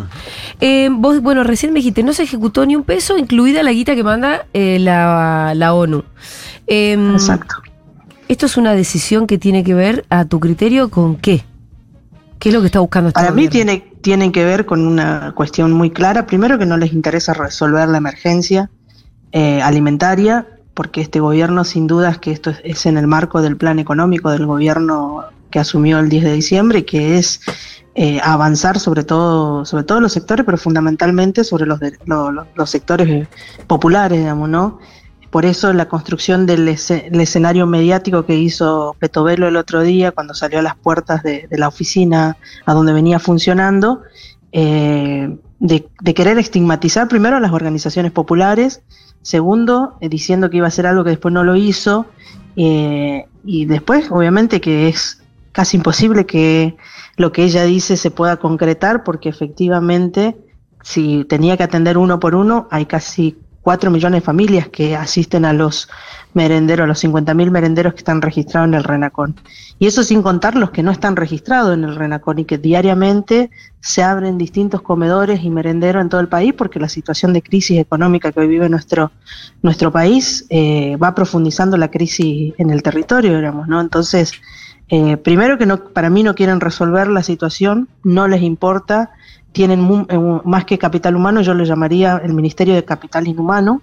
Eh, 0.61 0.89
vos, 0.93 1.23
bueno, 1.23 1.45
recién 1.45 1.73
me 1.73 1.79
dijiste, 1.79 2.03
no 2.03 2.13
se 2.13 2.25
ejecutó 2.25 2.67
ni 2.67 2.77
un 2.77 2.85
peso, 2.85 3.17
incluida 3.17 3.63
la 3.63 3.73
guita 3.73 3.95
que 3.95 4.05
manda 4.05 4.45
eh, 4.53 4.79
la, 4.81 5.53
la 5.57 5.73
ONU. 5.75 6.05
Eh, 6.67 6.93
Exacto. 7.13 7.55
¿Esto 8.29 8.45
es 8.45 8.59
una 8.59 8.75
decisión 8.75 9.27
que 9.27 9.39
tiene 9.39 9.65
que 9.65 9.73
ver, 9.73 10.05
a 10.11 10.27
tu 10.27 10.39
criterio, 10.41 10.91
con 10.91 11.17
qué? 11.17 11.45
¿Qué 12.39 12.51
es 12.51 12.55
lo 12.55 12.61
que 12.61 12.67
está 12.67 12.81
buscando 12.81 13.09
este 13.09 13.19
Para 13.19 13.31
mí 13.33 13.47
gobierno? 13.47 13.51
tiene, 13.53 13.88
tiene 14.01 14.33
que 14.33 14.45
ver 14.45 14.67
con 14.67 14.87
una 14.87 15.33
cuestión 15.35 15.73
muy 15.73 15.91
clara. 15.91 16.27
Primero 16.27 16.59
que 16.59 16.67
no 16.67 16.77
les 16.77 16.93
interesa 16.93 17.35
resolver 17.35 17.89
la 17.89 17.99
emergencia 17.99 18.71
eh, 19.33 19.61
alimentaria, 19.63 20.47
porque 20.75 21.01
este 21.01 21.21
gobierno 21.21 21.65
sin 21.65 21.87
dudas 21.87 22.19
que 22.19 22.31
esto 22.31 22.51
es, 22.51 22.61
es 22.65 22.87
en 22.87 22.97
el 22.97 23.07
marco 23.07 23.43
del 23.43 23.57
plan 23.57 23.79
económico 23.79 24.31
del 24.31 24.47
gobierno 24.47 25.25
que 25.51 25.59
asumió 25.59 25.99
el 25.99 26.09
10 26.09 26.25
de 26.25 26.33
diciembre, 26.35 26.85
que 26.85 27.19
es 27.19 27.41
eh, 27.95 28.21
avanzar 28.23 28.79
sobre 28.79 29.03
todo, 29.03 29.65
sobre 29.65 29.83
todos 29.85 30.01
los 30.01 30.13
sectores, 30.13 30.45
pero 30.47 30.57
fundamentalmente 30.59 31.43
sobre 31.43 31.67
los, 31.67 31.81
de- 31.81 31.99
lo- 32.07 32.31
lo- 32.31 32.47
los 32.55 32.71
sectores 32.71 33.27
populares, 33.67 34.19
digamos, 34.21 34.49
¿no? 34.49 34.79
Por 35.31 35.45
eso 35.45 35.73
la 35.73 35.89
construcción 35.89 36.47
del 36.47 36.69
escenario 36.69 37.67
mediático 37.67 38.25
que 38.25 38.37
hizo 38.37 38.97
Petovelo 38.99 39.47
el 39.47 39.57
otro 39.57 39.83
día 39.83 40.11
cuando 40.13 40.33
salió 40.33 40.59
a 40.61 40.63
las 40.63 40.77
puertas 40.77 41.23
de, 41.23 41.47
la 41.51 41.69
oficina 41.69 42.39
a 42.65 42.73
donde 42.73 42.93
venía 42.95 43.19
funcionando, 43.19 44.03
eh, 44.53 45.37
de, 45.61 45.89
de 46.01 46.15
querer 46.15 46.39
estigmatizar 46.39 47.09
primero 47.09 47.37
a 47.37 47.41
las 47.41 47.53
organizaciones 47.53 48.13
populares, 48.13 48.83
segundo, 49.23 49.99
eh, 50.01 50.09
diciendo 50.09 50.49
que 50.49 50.59
iba 50.59 50.67
a 50.67 50.69
hacer 50.69 50.87
algo 50.87 51.05
que 51.05 51.11
después 51.11 51.35
no 51.35 51.45
lo 51.45 51.57
hizo, 51.57 52.07
eh, 52.57 53.27
y 53.45 53.67
después, 53.67 54.11
obviamente, 54.11 54.61
que 54.61 54.89
es 54.89 55.23
casi 55.53 55.77
imposible 55.77 56.27
que 56.27 56.77
lo 57.17 57.33
que 57.33 57.45
ella 57.45 57.65
dice 57.65 57.97
se 57.97 58.11
pueda 58.11 58.39
concretar, 58.39 59.05
porque 59.05 59.29
efectivamente, 59.29 60.37
si 60.83 61.25
tenía 61.25 61.57
que 61.57 61.65
atender 61.65 61.99
uno 61.99 62.21
por 62.21 62.35
uno, 62.35 62.69
hay 62.71 62.87
casi 62.87 63.37
4 63.63 63.91
millones 63.91 64.23
de 64.23 64.25
familias 64.25 64.69
que 64.69 64.97
asisten 64.97 65.45
a 65.45 65.53
los 65.53 65.89
merenderos, 66.35 66.85
a 66.85 66.87
los 66.87 67.03
50.000 67.03 67.51
merenderos 67.51 67.95
que 67.95 67.99
están 67.99 68.23
registrados 68.23 68.69
en 68.69 68.75
el 68.75 68.85
RENACON. 68.85 69.35
Y 69.79 69.87
eso 69.87 70.03
sin 70.03 70.23
contar 70.23 70.57
los 70.57 70.71
que 70.71 70.83
no 70.83 70.91
están 70.91 71.17
registrados 71.17 71.75
en 71.75 71.85
el 71.85 71.97
RENACON 71.97 72.39
y 72.41 72.45
que 72.45 72.59
diariamente 72.59 73.51
se 73.81 74.03
abren 74.03 74.39
distintos 74.39 74.83
comedores 74.83 75.43
y 75.43 75.51
merenderos 75.51 76.03
en 76.03 76.09
todo 76.09 76.21
el 76.21 76.29
país 76.29 76.53
porque 76.53 76.81
la 76.81 76.89
situación 76.89 77.33
de 77.33 77.43
crisis 77.43 77.79
económica 77.79 78.33
que 78.33 78.41
hoy 78.41 78.49
vive 78.49 78.69
nuestro, 78.69 79.13
nuestro 79.63 79.93
país 79.93 80.47
eh, 80.51 80.97
va 80.97 81.15
profundizando 81.15 81.77
la 81.77 81.91
crisis 81.91 82.55
en 82.59 82.71
el 82.71 82.83
territorio, 82.83 83.37
digamos, 83.37 83.69
¿no? 83.69 83.81
Entonces, 83.81 84.33
eh, 84.91 85.17
primero 85.19 85.59
que 85.59 85.67
no, 85.67 85.85
para 85.85 86.09
mí 86.09 86.23
no 86.23 86.35
quieren 86.35 86.61
resolver 86.61 87.09
la 87.09 87.23
situación, 87.23 87.89
no 88.05 88.27
les 88.27 88.43
importa, 88.43 89.11
tienen 89.53 90.07
eh, 90.09 90.19
más 90.45 90.65
que 90.65 90.79
capital 90.79 91.17
humano, 91.17 91.41
yo 91.41 91.55
lo 91.55 91.65
llamaría 91.65 92.21
el 92.25 92.35
Ministerio 92.35 92.75
de 92.75 92.85
Capital 92.85 93.27
Inhumano, 93.29 93.83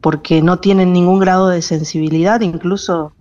porque 0.00 0.42
no 0.42 0.58
tienen 0.58 0.92
ningún 0.92 1.18
grado 1.18 1.48
de 1.48 1.62
sensibilidad, 1.62 2.40
incluso 2.40 3.12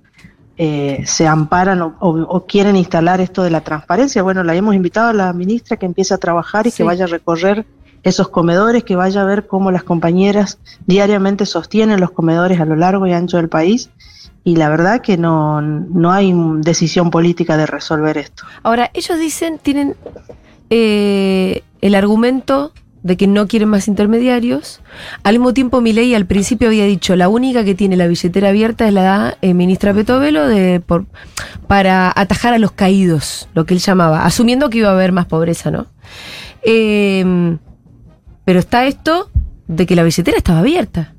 eh, 0.58 1.02
se 1.06 1.26
amparan 1.28 1.82
o, 1.82 1.96
o- 2.00 2.22
o 2.22 2.46
quieren 2.46 2.76
instalar 2.76 3.20
esto 3.22 3.42
de 3.44 3.50
la 3.50 3.62
transparencia. 3.62 4.22
Bueno, 4.22 4.44
la 4.44 4.54
hemos 4.56 4.76
invitado 4.76 5.10
a 5.10 5.14
la 5.14 5.34
ministra 5.34 5.78
que 5.78 5.86
empiece 5.88 6.14
a 6.14 6.18
trabajar 6.20 6.68
y 6.68 6.72
Sí. 6.72 6.78
que 6.78 6.84
vaya 6.84 7.06
a 7.06 7.08
recorrer 7.08 7.66
esos 8.04 8.28
comedores, 8.30 8.84
que 8.84 8.96
vaya 8.96 9.22
a 9.22 9.26
ver 9.26 9.48
cómo 9.48 9.72
las 9.72 9.84
compañeras 9.84 10.60
diariamente 10.86 11.46
sostienen 11.46 12.00
los 12.02 12.12
comedores 12.12 12.60
a 12.60 12.66
lo 12.66 12.76
largo 12.76 13.08
y 13.08 13.14
ancho 13.14 13.38
del 13.38 13.50
país. 13.50 13.90
Y 14.44 14.58
la 14.58 14.68
verdad 14.70 15.00
que 15.02 15.18
no, 15.18 15.62
no 15.62 16.12
hay 16.12 16.34
decisión 16.58 17.10
política 17.10 17.56
de 17.56 17.66
resolver 17.66 18.18
esto. 18.18 18.44
Ahora, 18.62 18.92
ellos 18.94 19.18
dicen, 19.18 19.58
tienen 19.58 19.96
eh, 20.70 21.23
el 21.86 21.96
argumento 21.96 22.72
de 23.04 23.18
que 23.18 23.28
no 23.28 23.48
quieren 23.50 23.68
más 23.68 23.90
intermediarios. 23.90 24.80
Al 25.24 25.34
mismo 25.34 25.54
tiempo, 25.54 25.82
Milei 25.82 26.16
al 26.16 26.26
principio 26.26 26.70
había 26.70 26.86
dicho, 26.86 27.16
la 27.18 27.28
única 27.28 27.66
que 27.66 27.76
tiene 27.76 27.98
la 27.98 28.08
billetera 28.08 28.48
abierta 28.50 28.88
es 28.88 28.94
la 28.94 29.38
eh, 29.42 29.54
ministra 29.54 29.94
Petovelo 29.94 30.48
de, 30.48 30.80
por, 30.80 31.06
para 31.68 32.14
atajar 32.16 32.54
a 32.54 32.60
los 32.60 32.72
caídos, 32.72 33.50
lo 33.54 33.66
que 33.66 33.74
él 33.74 33.82
llamaba, 33.82 34.26
asumiendo 34.26 34.70
que 34.70 34.78
iba 34.78 34.88
a 34.90 34.94
haber 34.94 35.12
más 35.12 35.26
pobreza, 35.26 35.70
¿no? 35.70 35.88
Eh, 36.62 37.58
pero 38.46 38.60
está 38.60 38.86
esto 38.86 39.30
de 39.68 39.86
que 39.86 39.96
la 39.98 40.04
billetera 40.04 40.38
estaba 40.38 40.60
abierta. 40.60 41.14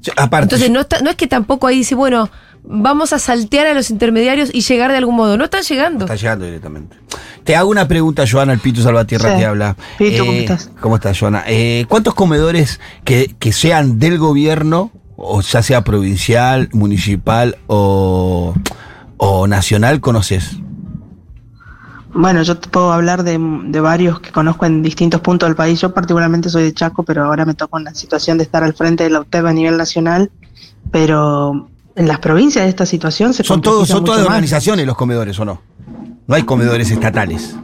Yo- 0.00 0.12
Aparte, 0.16 0.44
Entonces 0.44 0.70
no, 0.70 0.80
está- 0.80 1.00
no 1.02 1.10
es 1.10 1.16
que 1.16 1.26
tampoco 1.26 1.66
ahí 1.66 1.76
dice, 1.78 1.94
bueno, 1.94 2.30
vamos 2.64 3.12
a 3.12 3.18
saltear 3.18 3.66
a 3.66 3.74
los 3.74 3.90
intermediarios 3.90 4.50
y 4.52 4.60
llegar 4.62 4.90
de 4.92 4.98
algún 4.98 5.16
modo. 5.16 5.36
No 5.36 5.44
están 5.44 5.62
llegando. 5.62 6.04
Está 6.04 6.16
llegando 6.16 6.44
directamente. 6.44 6.96
Te 7.44 7.56
hago 7.56 7.70
una 7.70 7.88
pregunta, 7.88 8.24
Joana, 8.30 8.52
el 8.52 8.58
Pito 8.60 8.82
Salvatierra 8.82 9.32
Sí. 9.32 9.38
te 9.38 9.46
habla. 9.46 9.76
Pito, 9.96 10.24
¿cómo 10.24 10.32
estás? 10.38 10.70
¿Cómo 10.80 10.96
estás, 10.96 11.18
Joana? 11.18 11.44
Eh, 11.46 11.86
¿Cuántos 11.88 12.14
comedores 12.14 12.78
que, 13.04 13.34
que 13.38 13.52
sean 13.52 13.98
del 13.98 14.18
gobierno, 14.18 14.90
o 15.16 15.40
ya 15.40 15.62
sea 15.62 15.82
provincial, 15.82 16.68
municipal 16.72 17.56
o, 17.66 18.54
o 19.16 19.46
nacional, 19.46 20.00
conoces? 20.00 20.56
Bueno, 22.12 22.42
yo 22.42 22.58
te 22.58 22.68
puedo 22.68 22.92
hablar 22.92 23.22
de, 23.22 23.38
de 23.38 23.80
varios 23.80 24.20
que 24.20 24.30
conozco 24.32 24.66
en 24.66 24.82
distintos 24.82 25.20
puntos 25.20 25.48
del 25.48 25.56
país. 25.56 25.80
Yo 25.80 25.92
particularmente 25.94 26.48
soy 26.48 26.64
de 26.64 26.72
Chaco, 26.74 27.02
pero 27.02 27.24
ahora 27.24 27.44
me 27.44 27.54
toca 27.54 27.76
una 27.76 27.94
situación 27.94 28.38
de 28.38 28.44
estar 28.44 28.64
al 28.64 28.74
frente 28.74 29.04
de 29.04 29.10
la 29.10 29.20
UTEP 29.20 29.44
a 29.46 29.52
nivel 29.52 29.76
nacional. 29.76 30.30
Pero 30.90 31.68
en 31.98 32.08
las 32.08 32.18
provincias 32.20 32.66
esta 32.66 32.86
situación 32.86 33.34
se 33.34 33.44
Son 33.44 33.60
todos, 33.60 33.88
son 33.88 34.04
todas 34.04 34.20
de 34.20 34.26
organizaciones 34.26 34.86
los 34.86 34.96
comedores, 34.96 35.38
¿o 35.38 35.44
no? 35.44 35.60
No 36.26 36.34
hay 36.34 36.44
comedores 36.44 36.90
estatales. 36.90 37.56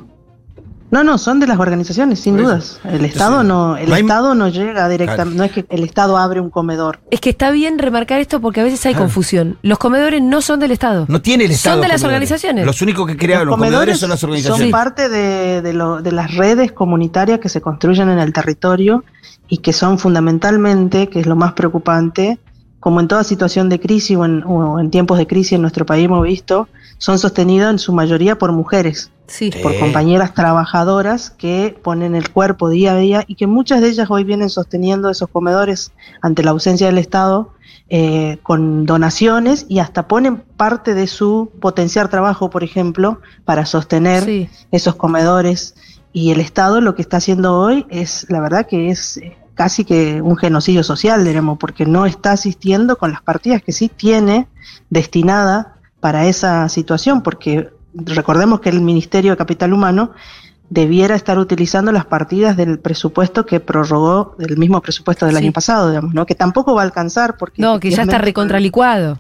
No, 0.91 1.03
no, 1.03 1.19
son 1.19 1.41
de 1.41 1.49
las 1.49 1.59
organizaciones, 1.59 2.21
sin 2.21 2.37
dudas. 2.37 2.79
El 2.85 3.05
Estado 3.05 3.43
no, 3.43 3.77
el 3.77 3.89
no 3.89 3.95
hay- 3.97 4.03
Estado 4.03 4.35
no 4.37 4.47
llega 4.49 4.89
directamente, 4.89 5.35
Claro. 5.35 5.39
no 5.39 5.45
es 5.45 5.51
que 5.51 5.67
el 5.75 5.83
Estado 5.83 6.17
abre 6.19 6.41
un 6.41 6.51
comedor. 6.51 7.01
Es 7.11 7.21
que 7.21 7.31
está 7.31 7.51
bien 7.51 7.81
remarcar 7.81 8.21
esto 8.21 8.41
porque 8.41 8.61
a 8.61 8.65
veces 8.65 8.85
hay 8.87 8.93
Claro. 8.93 9.07
confusión. 9.07 9.59
Los 9.63 9.79
comedores 9.79 10.23
no 10.23 10.41
son 10.41 10.61
del 10.61 10.71
Estado. 10.71 11.07
No 11.09 11.21
tiene 11.21 11.47
el 11.47 11.51
Estado. 11.51 11.77
Son 11.77 11.83
de 11.83 11.89
las 11.89 12.05
organizaciones. 12.05 12.65
Los 12.65 12.81
únicos 12.81 13.09
que 13.09 13.17
crearon 13.17 13.49
los, 13.49 13.57
comedores 13.57 13.99
son 13.99 14.11
las 14.11 14.23
organizaciones. 14.23 14.63
son 14.67 14.71
parte 14.71 15.09
de, 15.09 15.63
de 15.63 15.73
lo- 15.73 16.01
de 16.01 16.13
las 16.13 16.33
redes 16.37 16.71
comunitarias 16.71 17.41
que 17.41 17.49
se 17.49 17.61
construyen 17.61 18.09
en 18.09 18.21
el 18.21 18.33
territorio 18.33 19.05
y 19.49 19.59
que 19.59 19.73
son 19.73 19.99
fundamentalmente, 19.99 21.09
que 21.09 21.19
es 21.21 21.27
lo 21.27 21.35
más 21.35 21.55
preocupante, 21.55 22.39
como 22.85 23.01
en 23.01 23.09
toda 23.09 23.25
situación 23.25 23.71
de 23.71 23.81
crisis 23.81 24.15
o 24.15 24.27
en, 24.27 24.45
o 24.45 24.79
en 24.79 24.91
tiempos 24.91 25.17
de 25.17 25.27
crisis 25.27 25.53
en 25.55 25.63
nuestro 25.63 25.87
país 25.87 26.05
hemos 26.05 26.23
visto, 26.23 26.69
son 26.99 27.19
sostenidos 27.19 27.71
en 27.71 27.79
su 27.79 27.95
mayoría 27.95 28.37
por 28.37 28.53
mujeres, 28.53 29.11
Sí. 29.27 29.51
Por 29.63 29.79
compañeras 29.79 30.35
trabajadoras 30.35 31.31
que 31.31 31.75
ponen 31.83 32.15
el 32.15 32.31
cuerpo 32.31 32.69
día 32.69 32.93
a 32.93 32.97
día 32.97 33.25
y 33.27 33.37
que 33.37 33.47
muchas 33.47 33.81
de 33.81 33.89
ellas 33.89 34.11
hoy 34.11 34.23
vienen 34.23 34.51
sosteniendo 34.51 35.09
esos 35.09 35.31
comedores 35.31 35.93
ante 36.21 36.43
la 36.43 36.51
ausencia 36.51 36.87
del 36.89 36.99
Estado 36.99 37.55
eh, 37.89 38.37
con 38.43 38.85
donaciones 38.85 39.65
y 39.67 39.79
hasta 39.79 40.07
ponen 40.07 40.37
parte 40.59 40.93
de 40.93 41.07
su 41.07 41.51
potenciar 41.61 42.11
trabajo, 42.11 42.51
por 42.51 42.63
ejemplo, 42.65 43.23
para 43.47 43.65
sostener 43.65 44.25
Sí. 44.25 44.51
esos 44.73 44.95
comedores 44.97 45.75
y 46.13 46.33
el 46.33 46.41
Estado 46.41 46.83
lo 46.83 46.95
que 46.95 47.01
está 47.01 47.17
haciendo 47.17 47.59
hoy 47.59 47.87
es, 47.89 48.27
la 48.29 48.41
verdad 48.43 48.67
que 48.67 48.91
es 48.91 49.17
eh, 49.17 49.39
casi 49.55 49.85
que 49.85 50.21
un 50.21 50.37
genocidio 50.37 50.83
social, 50.83 51.25
diremos, 51.25 51.59
porque 51.59 51.87
no 51.87 52.07
está 52.07 52.33
asistiendo 52.33 52.97
con 52.99 53.13
las 53.13 53.23
partidas 53.23 53.63
que 53.63 53.73
sí 53.73 53.89
tiene 53.89 54.49
destinada 54.91 55.75
para 56.01 56.27
esa 56.27 56.69
situación, 56.69 57.23
porque 57.23 57.71
recordemos 57.95 58.61
que 58.61 58.69
el 58.69 58.81
Ministerio 58.81 59.31
de 59.33 59.37
Capital 59.37 59.73
Humano 59.73 60.11
debiera 60.71 61.15
estar 61.15 61.39
utilizando 61.39 61.93
las 61.93 62.07
partidas 62.07 62.57
del 62.57 62.79
presupuesto 62.79 63.47
que 63.47 63.61
prorrogó, 63.61 64.35
del 64.39 64.57
mismo 64.57 64.81
presupuesto 64.81 65.27
del 65.27 65.37
Sí. 65.37 65.45
año 65.45 65.53
pasado, 65.53 65.89
digamos, 65.91 66.15
¿no? 66.15 66.27
Que 66.27 66.35
tampoco 66.35 66.75
va 66.75 66.83
a 66.83 66.85
alcanzar 66.85 67.37
porque... 67.37 67.63
No, 67.63 67.79
que 67.79 67.91
ya 67.91 68.03
está 68.03 68.19
recontralicuado. 68.19 69.19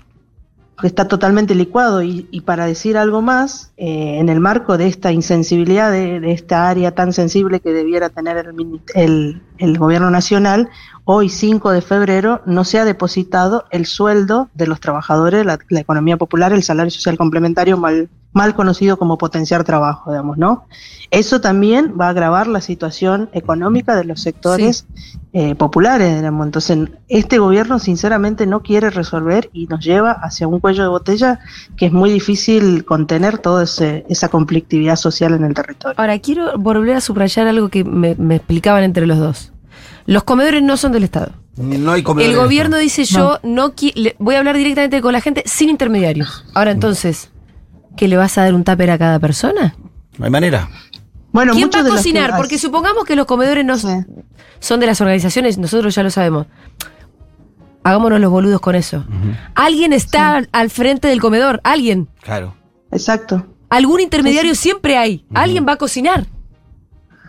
está 0.82 1.06
totalmente 1.06 1.54
licuado. 1.54 2.02
Y, 2.02 2.26
y 2.32 2.40
para 2.40 2.66
decir 2.66 2.96
algo 2.96 3.22
más, 3.22 3.70
eh, 3.76 4.18
en 4.18 4.28
el 4.28 4.40
marco 4.40 4.76
de 4.76 4.88
esta 4.88 5.12
insensibilidad 5.12 5.92
de, 5.92 6.18
de 6.18 6.32
esta 6.32 6.68
área 6.68 6.92
tan 6.94 7.12
sensible 7.12 7.60
que 7.60 7.70
debiera 7.72 8.08
tener 8.10 8.38
el, 8.38 8.80
el- 8.94 9.42
el 9.58 9.78
gobierno 9.78 10.10
nacional, 10.10 10.68
hoy 11.04 11.28
5 11.28 11.70
de 11.70 11.82
febrero 11.82 12.42
no 12.46 12.64
se 12.64 12.78
ha 12.78 12.84
depositado 12.84 13.66
el 13.70 13.86
sueldo 13.86 14.48
de 14.54 14.66
los 14.66 14.80
trabajadores, 14.80 15.44
la, 15.44 15.58
la 15.68 15.80
economía 15.80 16.16
popular, 16.16 16.52
el 16.52 16.62
salario 16.62 16.90
social 16.90 17.16
complementario 17.16 17.76
mal, 17.76 18.08
mal 18.34 18.54
conocido 18.54 18.98
como 18.98 19.16
potenciar 19.16 19.64
trabajo, 19.64 20.10
digamos, 20.10 20.36
¿no? 20.36 20.64
Eso 21.10 21.40
también 21.40 21.94
va 21.98 22.06
a 22.06 22.10
agravar 22.10 22.48
la 22.48 22.60
situación 22.60 23.30
económica 23.32 23.94
de 23.94 24.04
los 24.04 24.20
sectores 24.20 24.86
eh, 25.32 25.54
populares, 25.54 26.16
digamos. 26.16 26.44
Entonces, 26.44 26.90
este 27.08 27.38
gobierno 27.38 27.78
sinceramente 27.78 28.46
no 28.46 28.62
quiere 28.62 28.90
resolver 28.90 29.48
y 29.52 29.68
nos 29.68 29.84
lleva 29.84 30.10
hacia 30.10 30.48
un 30.48 30.58
cuello 30.58 30.82
de 30.82 30.88
botella 30.88 31.38
que 31.76 31.86
es 31.86 31.92
muy 31.92 32.10
difícil 32.10 32.84
contener 32.84 33.38
toda 33.38 33.62
esa 33.62 34.28
conflictividad 34.28 34.96
social 34.96 35.34
en 35.34 35.44
el 35.44 35.54
territorio. 35.54 35.94
Ahora, 35.96 36.18
quiero 36.18 36.58
volver 36.58 36.96
a 36.96 37.00
subrayar 37.00 37.46
algo 37.46 37.68
que 37.68 37.84
me, 37.84 38.16
me 38.16 38.36
explicaban 38.36 38.82
entre 38.82 39.06
los 39.06 39.18
dos. 39.18 39.53
Los 40.06 40.24
comedores 40.24 40.62
no 40.62 40.76
son 40.76 40.92
del 40.92 41.04
Estado. 41.04 41.32
No 41.56 41.92
hay 41.92 42.02
comedores 42.02 42.36
El 42.36 42.42
gobierno 42.42 42.76
dice 42.78 43.04
yo 43.04 43.38
no 43.44 43.72
le- 43.94 44.16
voy 44.18 44.34
a 44.34 44.38
hablar 44.38 44.56
directamente 44.56 45.00
con 45.00 45.12
la 45.12 45.20
gente 45.20 45.42
sin 45.46 45.68
intermediarios. 45.70 46.44
Ahora 46.54 46.72
entonces, 46.72 47.30
¿qué 47.96 48.08
le 48.08 48.16
vas 48.16 48.36
a 48.38 48.42
dar 48.42 48.54
un 48.54 48.64
tupper 48.64 48.90
a 48.90 48.98
cada 48.98 49.18
persona? 49.20 49.74
No 50.18 50.24
hay 50.24 50.30
manera. 50.30 50.68
Bueno, 51.32 51.52
¿Quién 51.52 51.66
muchos 51.66 51.80
va 51.80 51.86
a 51.86 51.90
que- 51.90 51.96
cocinar? 51.96 52.36
Porque 52.36 52.58
supongamos 52.58 53.04
que 53.04 53.16
los 53.16 53.26
comedores 53.26 53.64
no 53.64 53.76
Sí. 53.78 53.88
son 54.60 54.80
de 54.80 54.86
las 54.86 55.00
organizaciones, 55.00 55.58
nosotros 55.58 55.94
ya 55.94 56.02
lo 56.02 56.10
sabemos. 56.10 56.46
Hagámonos 57.82 58.20
los 58.20 58.30
boludos 58.30 58.60
con 58.60 58.74
eso. 58.74 59.04
Alguien 59.54 59.92
está 59.92 60.36
al- 60.36 60.48
al 60.52 60.70
frente 60.70 61.08
del 61.08 61.20
comedor, 61.20 61.60
alguien. 61.64 62.08
Claro. 62.22 62.54
Exacto. 62.90 63.46
Algún 63.68 64.00
intermediario 64.00 64.54
siempre 64.54 64.96
hay. 64.96 65.24
Alguien 65.34 65.66
va 65.68 65.72
a 65.72 65.76
cocinar. 65.76 66.26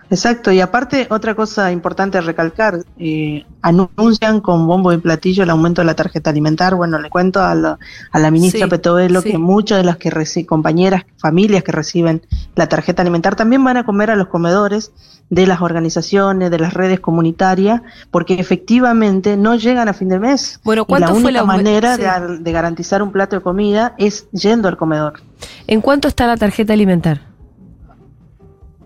Exacto, 0.09 0.51
y 0.51 0.61
aparte 0.61 1.07
otra 1.09 1.33
cosa 1.33 1.71
importante 1.71 2.17
a 2.17 2.21
recalcar, 2.21 2.79
eh, 2.99 3.43
anuncian 3.61 4.39
con 4.39 4.67
bombo 4.67 4.93
y 4.93 4.97
platillo 4.97 5.43
el 5.43 5.49
aumento 5.49 5.81
de 5.81 5.85
la 5.85 5.95
tarjeta 5.95 6.29
alimentar. 6.29 6.75
Bueno, 6.75 6.99
le 6.99 7.09
cuento 7.09 7.41
a 7.41 7.55
la, 7.55 7.79
a 8.11 8.19
la 8.19 8.29
ministra 8.31 8.65
Sí, 8.65 8.69
Petovelo 8.69 9.21
sí. 9.21 9.31
que 9.31 9.37
muchas 9.39 9.79
de 9.79 9.83
las 9.83 9.97
que 9.97 10.11
reci- 10.11 10.45
compañeras, 10.45 11.03
familias 11.17 11.63
que 11.63 11.71
reciben 11.71 12.21
la 12.55 12.67
tarjeta 12.67 13.01
alimentar 13.01 13.35
también 13.35 13.63
van 13.63 13.77
a 13.77 13.85
comer 13.85 14.11
a 14.11 14.15
los 14.15 14.27
comedores 14.27 14.91
de 15.31 15.47
las 15.47 15.61
organizaciones, 15.61 16.51
de 16.51 16.59
las 16.59 16.75
redes 16.75 16.99
comunitarias, 16.99 17.81
porque 18.11 18.35
efectivamente 18.35 19.37
no 19.37 19.55
llegan 19.55 19.87
a 19.89 19.93
fin 19.93 20.09
de 20.09 20.19
mes. 20.19 20.59
Bueno, 20.63 20.83
y 20.83 20.85
¿cuánto 20.85 21.07
la 21.07 21.13
fue 21.13 21.23
única 21.23 21.31
la 21.31 21.43
aume- 21.43 21.57
manera 21.57 21.95
sí. 21.95 22.03
de, 22.03 22.37
de 22.39 22.51
garantizar 22.51 23.01
un 23.01 23.11
plato 23.11 23.35
de 23.37 23.41
comida 23.41 23.95
es 23.97 24.29
yendo 24.31 24.67
al 24.67 24.77
comedor. 24.77 25.21
¿En 25.65 25.81
cuánto 25.81 26.07
está 26.07 26.27
la 26.27 26.37
tarjeta 26.37 26.73
alimentar? 26.73 27.21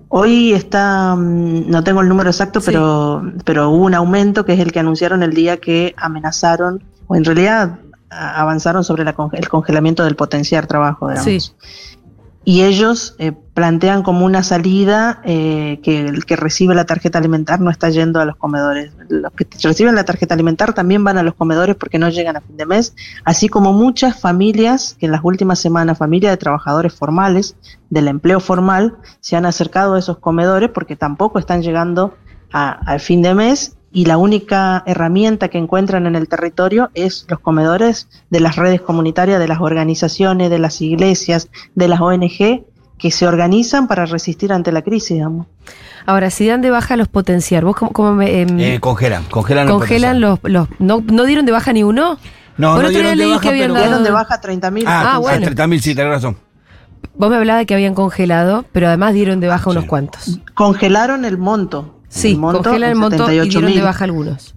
Hoy 0.10 0.54
está, 0.54 1.16
mm, 1.16 1.70
no 1.70 1.84
tengo 1.84 2.02
el 2.02 2.10
número 2.10 2.30
exacto, 2.30 2.60
Sí. 2.60 2.68
pero, 2.68 3.22
pero 3.46 3.70
hubo 3.70 3.86
un 3.86 3.94
aumento 3.94 4.44
que 4.46 4.54
es 4.54 4.60
el 4.60 4.72
que 4.72 4.80
anunciaron 4.80 5.22
el 5.24 5.34
día 5.34 5.58
que 5.58 5.94
amenazaron, 5.98 6.84
o 7.08 7.16
en 7.16 7.24
realidad 7.26 7.78
avanzaron 8.10 8.84
sobre 8.84 9.04
la 9.04 9.16
conge- 9.16 9.38
el 9.38 9.48
congelamiento 9.50 10.04
del 10.04 10.16
potenciar 10.16 10.66
trabajo, 10.66 11.10
digamos. 11.10 11.26
Sí. 11.26 11.52
Y 12.50 12.64
ellos 12.64 13.14
eh, 13.20 13.32
plantean 13.32 14.02
como 14.02 14.26
una 14.26 14.42
salida 14.42 15.22
eh, 15.24 15.80
que 15.84 16.00
el 16.00 16.26
que 16.26 16.36
recibe 16.36 16.74
la 16.74 16.88
tarjeta 16.88 17.20
alimentar 17.20 17.60
no 17.60 17.70
está 17.70 17.92
yendo 17.92 18.20
a 18.20 18.26
los 18.26 18.38
comedores. 18.38 18.92
Los 19.08 19.32
que 19.34 19.46
reciben 19.62 19.94
la 19.94 20.04
tarjeta 20.04 20.34
alimentar 20.34 20.74
también 20.74 21.04
van 21.04 21.20
a 21.20 21.22
los 21.22 21.36
comedores 21.36 21.76
porque 21.76 22.00
no 22.00 22.10
llegan 22.10 22.38
a 22.38 22.42
fin 22.42 22.58
de 22.58 22.66
mes, 22.66 22.96
así 23.24 23.50
como 23.50 23.72
muchas 23.72 24.20
familias 24.20 24.98
que 25.00 25.06
en 25.06 25.12
las 25.12 25.22
últimas 25.24 25.60
semanas, 25.60 26.00
familias 26.00 26.34
de 26.34 26.38
trabajadores 26.38 26.92
formales, 26.92 27.56
del 27.92 28.08
empleo 28.08 28.40
formal, 28.40 28.98
se 29.20 29.36
han 29.36 29.46
acercado 29.46 29.94
a 29.94 30.00
esos 30.00 30.18
comedores 30.18 30.72
porque 30.72 30.96
tampoco 30.96 31.38
están 31.38 31.62
llegando 31.62 32.18
al 32.52 33.00
fin 33.00 33.22
de 33.22 33.36
mes 33.36 33.78
y 33.92 34.06
la 34.06 34.18
única 34.18 34.84
herramienta 34.86 35.48
que 35.48 35.58
encuentran 35.58 36.06
en 36.06 36.16
el 36.16 36.28
territorio 36.28 36.90
es 36.94 37.26
los 37.28 37.40
comedores 37.40 38.08
de 38.30 38.40
las 38.40 38.56
redes 38.56 38.82
comunitarias, 38.82 39.40
de 39.40 39.48
las 39.48 39.60
organizaciones, 39.62 40.50
de 40.50 40.60
las 40.60 40.82
iglesias, 40.82 41.50
de 41.76 41.88
las 41.88 42.00
ONG 42.02 42.64
que 42.98 43.12
se 43.12 43.28
organizan 43.28 43.88
para 43.88 44.06
resistir 44.06 44.52
ante 44.54 44.72
la 44.72 44.82
crisis, 44.82 45.12
digamos. 45.12 45.48
Ahora, 46.06 46.30
si 46.30 46.48
dan 46.48 46.62
de 46.62 46.70
baja 46.70 46.98
los 46.98 47.08
potenciar, 47.08 47.64
¿vos 47.64 47.76
cómo, 47.76 47.92
cómo 47.92 48.14
me, 48.14 48.42
em, 48.42 48.60
Eh, 48.60 48.80
congelan, 48.80 49.24
congelan 49.26 49.68
el 49.68 49.74
congelan 49.74 50.20
los, 50.22 50.40
los 50.44 50.68
no, 50.80 51.02
no 51.06 51.24
dieron 51.24 51.46
de 51.46 51.52
baja 51.52 51.72
ni 51.74 51.84
uno? 51.84 52.18
No, 52.58 52.74
Por 52.76 52.84
no 52.84 52.90
dieron 52.90 53.12
de 53.12 53.16
leí 53.16 53.30
baja, 53.30 53.42
que 53.42 53.50
habían 53.50 53.68
pero- 53.70 53.74
dado- 53.76 53.86
Dieron 53.86 54.04
de 54.04 54.12
baja 54.12 54.42
30.000. 54.42 54.84
Ah, 54.86 55.14
Ah, 55.14 55.18
bueno. 55.20 55.46
30.000, 55.48 55.80
sí, 55.82 55.96
tenés 55.96 56.12
razón. 56.12 56.38
Vos 57.16 57.30
me 57.30 57.38
hablabas 57.38 57.62
de 57.62 57.66
que 57.66 57.74
habían 57.74 57.96
congelado, 57.96 58.66
pero 58.74 58.88
además 58.88 59.14
dieron 59.14 59.40
de 59.40 59.48
baja 59.48 59.70
unos 59.70 59.84
Sí. 59.84 59.90
cuantos. 59.90 60.40
Congelaron 60.54 61.24
el 61.26 61.38
monto. 61.38 61.99
Sí, 62.10 62.32
el 62.32 62.38
monto 62.38 62.64
congelan 62.64 62.90
el 62.92 62.96
monto 62.98 63.32
y 63.32 63.38
78.000. 63.38 63.50
dieron 63.50 63.74
de 63.74 63.82
baja 63.82 64.04
algunos. 64.04 64.56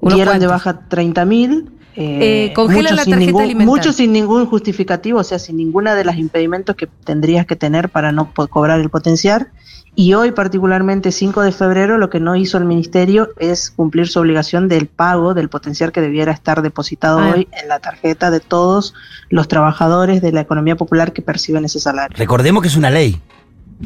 Unos 0.00 0.14
dieron 0.16 0.38
de 0.38 0.46
baja 0.46 0.80
30.000. 0.88 1.70
Eh, 1.96 2.48
Eh, 2.48 2.52
congelan 2.54 2.82
muchos 2.82 2.96
la 2.96 3.04
sin 3.04 3.10
tarjeta 3.12 3.26
ningún, 3.26 3.42
alimentar. 3.42 3.66
Muchos 3.66 3.96
sin 3.96 4.12
ningún 4.12 4.46
justificativo, 4.46 5.20
o 5.20 5.24
sea, 5.24 5.38
sin 5.38 5.56
ninguna 5.56 5.94
de 5.94 6.04
las 6.04 6.18
impedimentos 6.18 6.74
que 6.76 6.88
tendrías 7.04 7.46
que 7.46 7.56
tener 7.56 7.88
para 7.88 8.10
no 8.12 8.32
cobrar 8.50 8.80
el 8.80 8.90
potenciar. 8.90 9.48
Y 9.96 10.14
hoy, 10.14 10.32
particularmente 10.32 11.12
5 11.12 11.42
de 11.42 11.52
febrero, 11.52 11.98
lo 11.98 12.10
que 12.10 12.18
no 12.18 12.34
hizo 12.34 12.58
el 12.58 12.64
ministerio 12.64 13.28
es 13.38 13.70
cumplir 13.70 14.08
su 14.08 14.18
obligación 14.18 14.66
del 14.68 14.88
pago 14.88 15.34
del 15.34 15.48
potenciar 15.48 15.92
que 15.92 16.00
debiera 16.00 16.32
estar 16.32 16.62
depositado 16.62 17.20
Ah. 17.20 17.32
hoy 17.36 17.46
en 17.52 17.68
la 17.68 17.78
tarjeta 17.78 18.32
de 18.32 18.40
todos 18.40 18.92
los 19.30 19.46
trabajadores 19.46 20.20
de 20.20 20.32
la 20.32 20.40
economía 20.40 20.74
popular 20.74 21.12
que 21.12 21.22
perciben 21.22 21.64
ese 21.64 21.78
salario. 21.78 22.16
Recordemos 22.18 22.60
que 22.60 22.68
es 22.68 22.76
una 22.76 22.90
ley. 22.90 23.20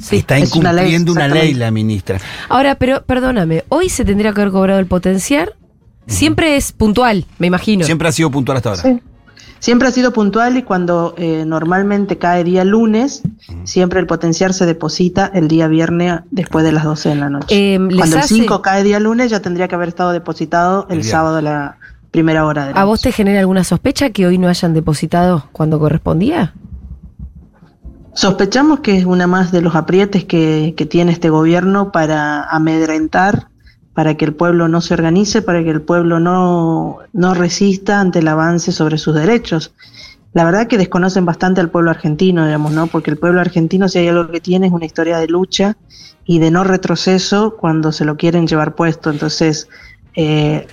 Sí. 0.01 0.17
Está 0.17 0.39
es 0.39 0.55
una 0.55 0.73
ley, 0.73 0.95
incumpliendo 0.95 1.13
una 1.13 1.29
ley, 1.29 1.55
la 1.55 1.71
ministra. 1.71 2.21
Ahora, 2.49 2.75
pero 2.75 3.03
perdóname, 3.05 3.65
hoy 3.69 3.89
se 3.89 4.05
tendría 4.05 4.33
que 4.33 4.41
haber 4.41 4.53
cobrado 4.53 4.81
el 4.81 4.87
potenciar. 4.87 5.55
Siempre 6.07 6.57
es 6.57 6.73
puntual, 6.73 7.27
me 7.39 7.47
imagino. 7.49 7.85
Siempre 7.85 8.09
ha 8.09 8.13
sido 8.13 8.31
puntual 8.31 8.57
hasta 8.57 8.71
ahora. 8.71 8.83
Sí. 8.83 9.01
Siempre 9.61 9.89
ha 9.89 9.91
sido 9.91 10.13
puntual 10.13 10.57
y 10.57 10.63
cuando 10.63 11.15
eh, 11.19 11.45
normalmente 11.45 12.17
cae 12.17 12.45
día 12.45 12.65
lunes, 12.65 13.23
siempre 13.65 13.99
el 13.99 14.07
potenciar 14.07 14.55
se 14.55 14.67
deposita 14.67 15.31
el 15.35 15.49
día 15.49 15.67
viernes 15.67 16.21
después 16.31 16.65
de 16.65 16.73
las 16.73 16.85
12 16.85 17.09
de 17.09 17.15
la 17.17 17.29
noche. 17.29 17.75
Eh, 17.75 17.79
¿les 17.79 17.97
cuando 17.97 18.17
el 18.17 18.23
hace- 18.23 18.35
5 18.35 18.63
cae 18.63 18.85
día 18.85 19.01
lunes 19.01 19.31
ya 19.31 19.41
tendría 19.41 19.67
que 19.67 19.75
haber 19.75 19.89
estado 19.89 20.13
depositado 20.13 20.87
el, 20.91 21.03
sábado 21.03 21.39
a 21.39 21.43
la 21.43 21.79
primera 22.13 22.47
hora 22.47 22.67
de 22.67 22.75
la 22.75 22.81
¿A 22.81 22.85
vos 22.85 23.01
te 23.03 23.11
genera 23.11 23.41
alguna 23.41 23.65
sospecha 23.65 24.11
que 24.11 24.27
hoy 24.27 24.39
no 24.39 24.49
hayan 24.49 24.75
depositado 24.75 25.49
cuando 25.51 25.79
correspondía? 25.81 26.55
Sospechamos 28.15 28.81
que 28.81 28.97
es 28.97 29.05
una 29.05 29.27
más 29.27 29.53
de 29.53 29.61
los 29.61 29.75
aprietes 29.75 30.25
que, 30.25 30.75
que 30.77 30.87
tiene 30.87 31.13
este 31.13 31.31
gobierno 31.31 31.93
para 31.93 32.45
amedrentar, 32.45 33.49
para 33.95 34.17
que 34.17 34.25
el 34.25 34.35
pueblo 34.35 34.69
no 34.69 34.81
se 34.81 34.95
organice, 34.95 35.43
para 35.43 35.63
que 35.63 35.71
el 35.71 35.83
pueblo 35.83 36.21
no, 36.21 36.99
no 37.13 37.35
resista 37.35 38.01
ante 38.01 38.21
el 38.21 38.29
avance 38.29 38.73
sobre 38.73 38.99
sus 38.99 39.15
derechos. 39.15 39.75
La 40.35 40.45
verdad 40.45 40.67
que 40.67 40.79
desconocen 40.79 41.25
bastante 41.25 41.61
al 41.61 41.71
pueblo 41.71 41.91
argentino, 41.91 42.45
digamos, 42.45 42.73
¿no? 42.73 42.87
Porque 42.87 43.11
el 43.11 43.17
pueblo 43.17 43.41
argentino, 43.41 43.89
si 43.89 43.99
hay 43.99 44.09
algo 44.09 44.31
que 44.31 44.41
tiene, 44.41 44.69
es 44.69 44.73
una 44.73 44.87
historia 44.87 45.19
de 45.19 45.27
lucha 45.27 45.77
y 46.25 46.39
de 46.39 46.51
no 46.51 46.63
retroceso 46.65 47.57
cuando 47.57 47.91
se 47.91 48.05
lo 48.05 48.17
quieren 48.17 48.47
llevar 48.47 48.75
puesto. 48.75 49.11
Entonces, 49.11 49.69
eh, 50.15 50.67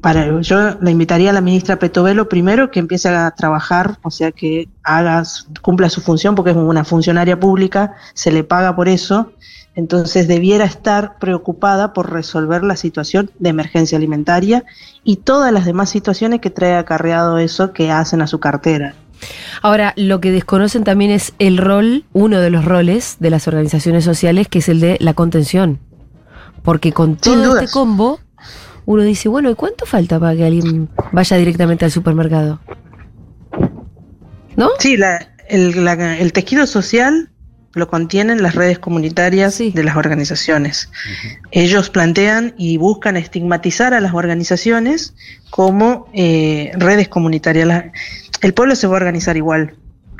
para, 0.00 0.40
yo 0.40 0.78
le 0.80 0.90
invitaría 0.90 1.30
a 1.30 1.32
la 1.32 1.40
ministra 1.40 1.78
Petovelo 1.78 2.28
primero 2.28 2.70
que 2.70 2.80
empiece 2.80 3.08
a 3.08 3.30
trabajar, 3.32 3.98
o 4.02 4.10
sea, 4.10 4.32
que 4.32 4.68
haga, 4.82 5.22
cumpla 5.62 5.90
su 5.90 6.00
función, 6.00 6.34
porque 6.34 6.50
es 6.52 6.56
una 6.56 6.84
funcionaria 6.84 7.38
pública, 7.38 7.94
se 8.14 8.32
le 8.32 8.44
paga 8.44 8.74
por 8.74 8.88
eso, 8.88 9.32
entonces 9.74 10.26
debiera 10.26 10.64
estar 10.64 11.18
preocupada 11.18 11.92
por 11.92 12.12
resolver 12.12 12.62
la 12.62 12.76
situación 12.76 13.30
de 13.38 13.50
emergencia 13.50 13.98
alimentaria 13.98 14.64
y 15.04 15.16
todas 15.16 15.52
las 15.52 15.64
demás 15.64 15.90
situaciones 15.90 16.40
que 16.40 16.50
trae 16.50 16.76
acarreado 16.76 17.38
eso 17.38 17.72
que 17.72 17.90
hacen 17.90 18.22
a 18.22 18.26
su 18.26 18.40
cartera. 18.40 18.94
Ahora, 19.62 19.92
lo 19.96 20.20
que 20.20 20.32
desconocen 20.32 20.82
también 20.82 21.10
es 21.10 21.34
el 21.38 21.58
rol, 21.58 22.04
uno 22.12 22.40
de 22.40 22.50
los 22.50 22.64
roles 22.64 23.16
de 23.20 23.30
las 23.30 23.46
organizaciones 23.48 24.04
sociales, 24.04 24.48
que 24.48 24.60
es 24.60 24.68
el 24.68 24.80
de 24.80 24.96
la 25.00 25.14
contención. 25.14 25.78
Porque 26.62 26.92
con 26.92 27.16
todo 27.16 27.58
este 27.58 27.70
combo, 27.70 28.20
uno 28.86 29.02
dice, 29.02 29.28
bueno, 29.28 29.50
¿y 29.50 29.54
cuánto 29.54 29.86
falta 29.86 30.18
para 30.18 30.34
que 30.36 30.44
alguien 30.44 30.88
vaya 31.12 31.36
directamente 31.36 31.84
al 31.84 31.90
supermercado? 31.90 32.60
¿No? 34.56 34.70
Sí, 34.78 34.96
la- 34.96 35.28
el, 35.48 35.84
la- 35.84 36.18
el 36.18 36.32
tejido 36.32 36.66
social 36.66 37.30
lo 37.74 37.88
contienen 37.88 38.42
las 38.42 38.54
redes 38.56 38.78
comunitarias 38.80 39.54
Sí. 39.54 39.70
de 39.70 39.84
las 39.84 39.96
organizaciones. 39.96 40.90
Ellos 41.52 41.88
plantean 41.90 42.54
y 42.58 42.76
buscan 42.78 43.16
estigmatizar 43.16 43.94
a 43.94 44.00
las 44.00 44.12
organizaciones 44.14 45.14
como 45.50 46.08
eh, 46.12 46.72
redes 46.76 47.08
comunitarias. 47.08 47.66
La- 47.66 47.92
el 48.42 48.54
pueblo 48.54 48.74
se 48.74 48.86
va 48.86 48.94
a 48.94 48.96
organizar 48.96 49.36
igual, 49.36 49.74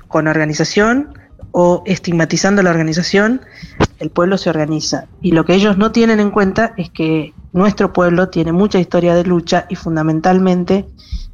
con 0.06 0.28
organización 0.28 1.14
o 1.52 1.82
estigmatizando 1.86 2.62
la 2.62 2.70
organización, 2.70 3.42
el 3.98 4.10
pueblo 4.10 4.38
se 4.38 4.50
organiza. 4.50 5.06
Y 5.20 5.32
lo 5.32 5.44
que 5.44 5.54
ellos 5.54 5.76
no 5.78 5.92
tienen 5.92 6.20
en 6.20 6.30
cuenta 6.30 6.74
es 6.76 6.90
que 6.90 7.34
nuestro 7.52 7.92
pueblo 7.92 8.28
tiene 8.28 8.52
mucha 8.52 8.78
historia 8.78 9.14
de 9.14 9.24
lucha 9.24 9.66
y 9.68 9.74
fundamentalmente 9.74 10.86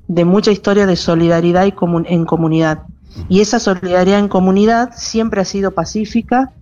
de 0.08 0.24
mucha 0.24 0.50
historia 0.50 0.86
de 0.86 0.96
solidaridad 0.96 1.66
y 1.66 1.72
comun- 1.72 2.06
en 2.08 2.24
comunidad. 2.24 2.82
Y 3.28 3.40
esa 3.40 3.58
solidaridad 3.58 4.18
en 4.18 4.28
comunidad 4.28 4.90
siempre 4.96 5.40
ha 5.40 5.44
sido 5.44 5.72
pacífica, 5.72 6.52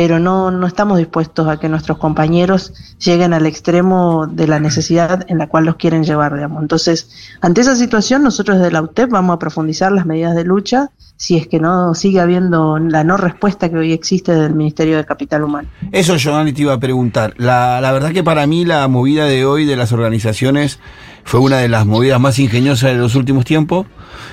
pero 0.00 0.20
no, 0.20 0.52
no 0.52 0.68
estamos 0.68 0.96
dispuestos 0.96 1.48
a 1.48 1.58
que 1.58 1.68
nuestros 1.68 1.98
compañeros 1.98 2.72
lleguen 3.00 3.32
al 3.32 3.46
extremo 3.46 4.28
de 4.28 4.46
la 4.46 4.60
necesidad 4.60 5.26
en 5.26 5.38
la 5.38 5.48
cual 5.48 5.64
los 5.64 5.74
quieren 5.74 6.04
llevar, 6.04 6.34
digamos. 6.34 6.62
Entonces, 6.62 7.10
ante 7.40 7.62
esa 7.62 7.74
situación, 7.74 8.22
nosotros 8.22 8.58
desde 8.58 8.70
la 8.70 8.80
UTEP 8.80 9.10
vamos 9.10 9.34
a 9.34 9.40
profundizar 9.40 9.90
las 9.90 10.06
medidas 10.06 10.36
de 10.36 10.44
lucha 10.44 10.92
si 11.16 11.36
es 11.36 11.48
que 11.48 11.58
no 11.58 11.96
sigue 11.96 12.20
habiendo 12.20 12.78
la 12.78 13.02
no 13.02 13.16
respuesta 13.16 13.68
que 13.68 13.76
hoy 13.76 13.92
existe 13.92 14.32
del 14.32 14.54
Ministerio 14.54 14.96
de 14.96 15.04
Capital 15.04 15.42
Humano. 15.42 15.68
Eso, 15.90 16.16
Giovanni, 16.16 16.52
te 16.52 16.62
iba 16.62 16.74
a 16.74 16.78
preguntar. 16.78 17.34
La, 17.36 17.80
la 17.80 17.90
verdad 17.90 18.12
que 18.12 18.22
para 18.22 18.46
mí 18.46 18.64
la 18.64 18.86
movida 18.86 19.24
de 19.24 19.44
hoy 19.44 19.64
de 19.64 19.74
las 19.74 19.90
organizaciones 19.90 20.78
fue 21.24 21.40
una 21.40 21.58
de 21.58 21.68
las 21.68 21.86
movidas 21.86 22.20
más 22.20 22.38
ingeniosas 22.38 22.92
de 22.92 22.98
los 22.98 23.14
últimos 23.14 23.44
tiempos. 23.44 23.86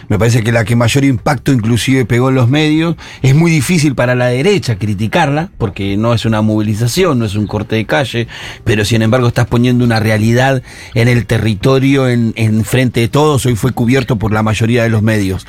Me 0.08 0.18
parece 0.20 0.44
que 0.44 0.52
la 0.52 0.66
que 0.66 0.76
mayor 0.76 1.04
impacto 1.04 1.52
inclusive 1.52 2.06
pegó 2.06 2.30
en 2.30 2.36
los 2.36 2.50
medios. 2.50 2.96
Es 3.22 3.36
muy 3.36 3.52
difícil 3.52 3.96
para 3.96 4.16
la 4.16 4.28
derecha 4.28 4.78
criticarla, 4.78 5.50
porque 5.58 5.98
no 5.98 6.14
es 6.14 6.26
una 6.26 6.42
movilización, 6.42 7.20
no 7.20 7.26
es 7.26 7.36
un 7.36 7.48
corte 7.48 7.76
de 7.76 7.86
calle, 7.86 8.28
pero 8.64 8.86
sin 8.86 9.02
embargo 9.02 9.28
estás 9.28 9.48
poniendo 9.48 9.84
una 9.84 10.00
realidad 10.00 10.62
en 10.94 11.08
el 11.08 11.26
territorio, 11.26 12.08
en, 12.08 12.34
en 12.36 12.64
frente 12.64 13.02
de 13.02 13.08
todos. 13.08 13.46
Hoy 13.46 13.56
fue 13.56 13.72
cubierto 13.72 14.18
por 14.18 14.32
la 14.32 14.44
mayoría 14.44 14.84
de 14.84 14.90
los 14.90 15.02
medios. 15.02 15.46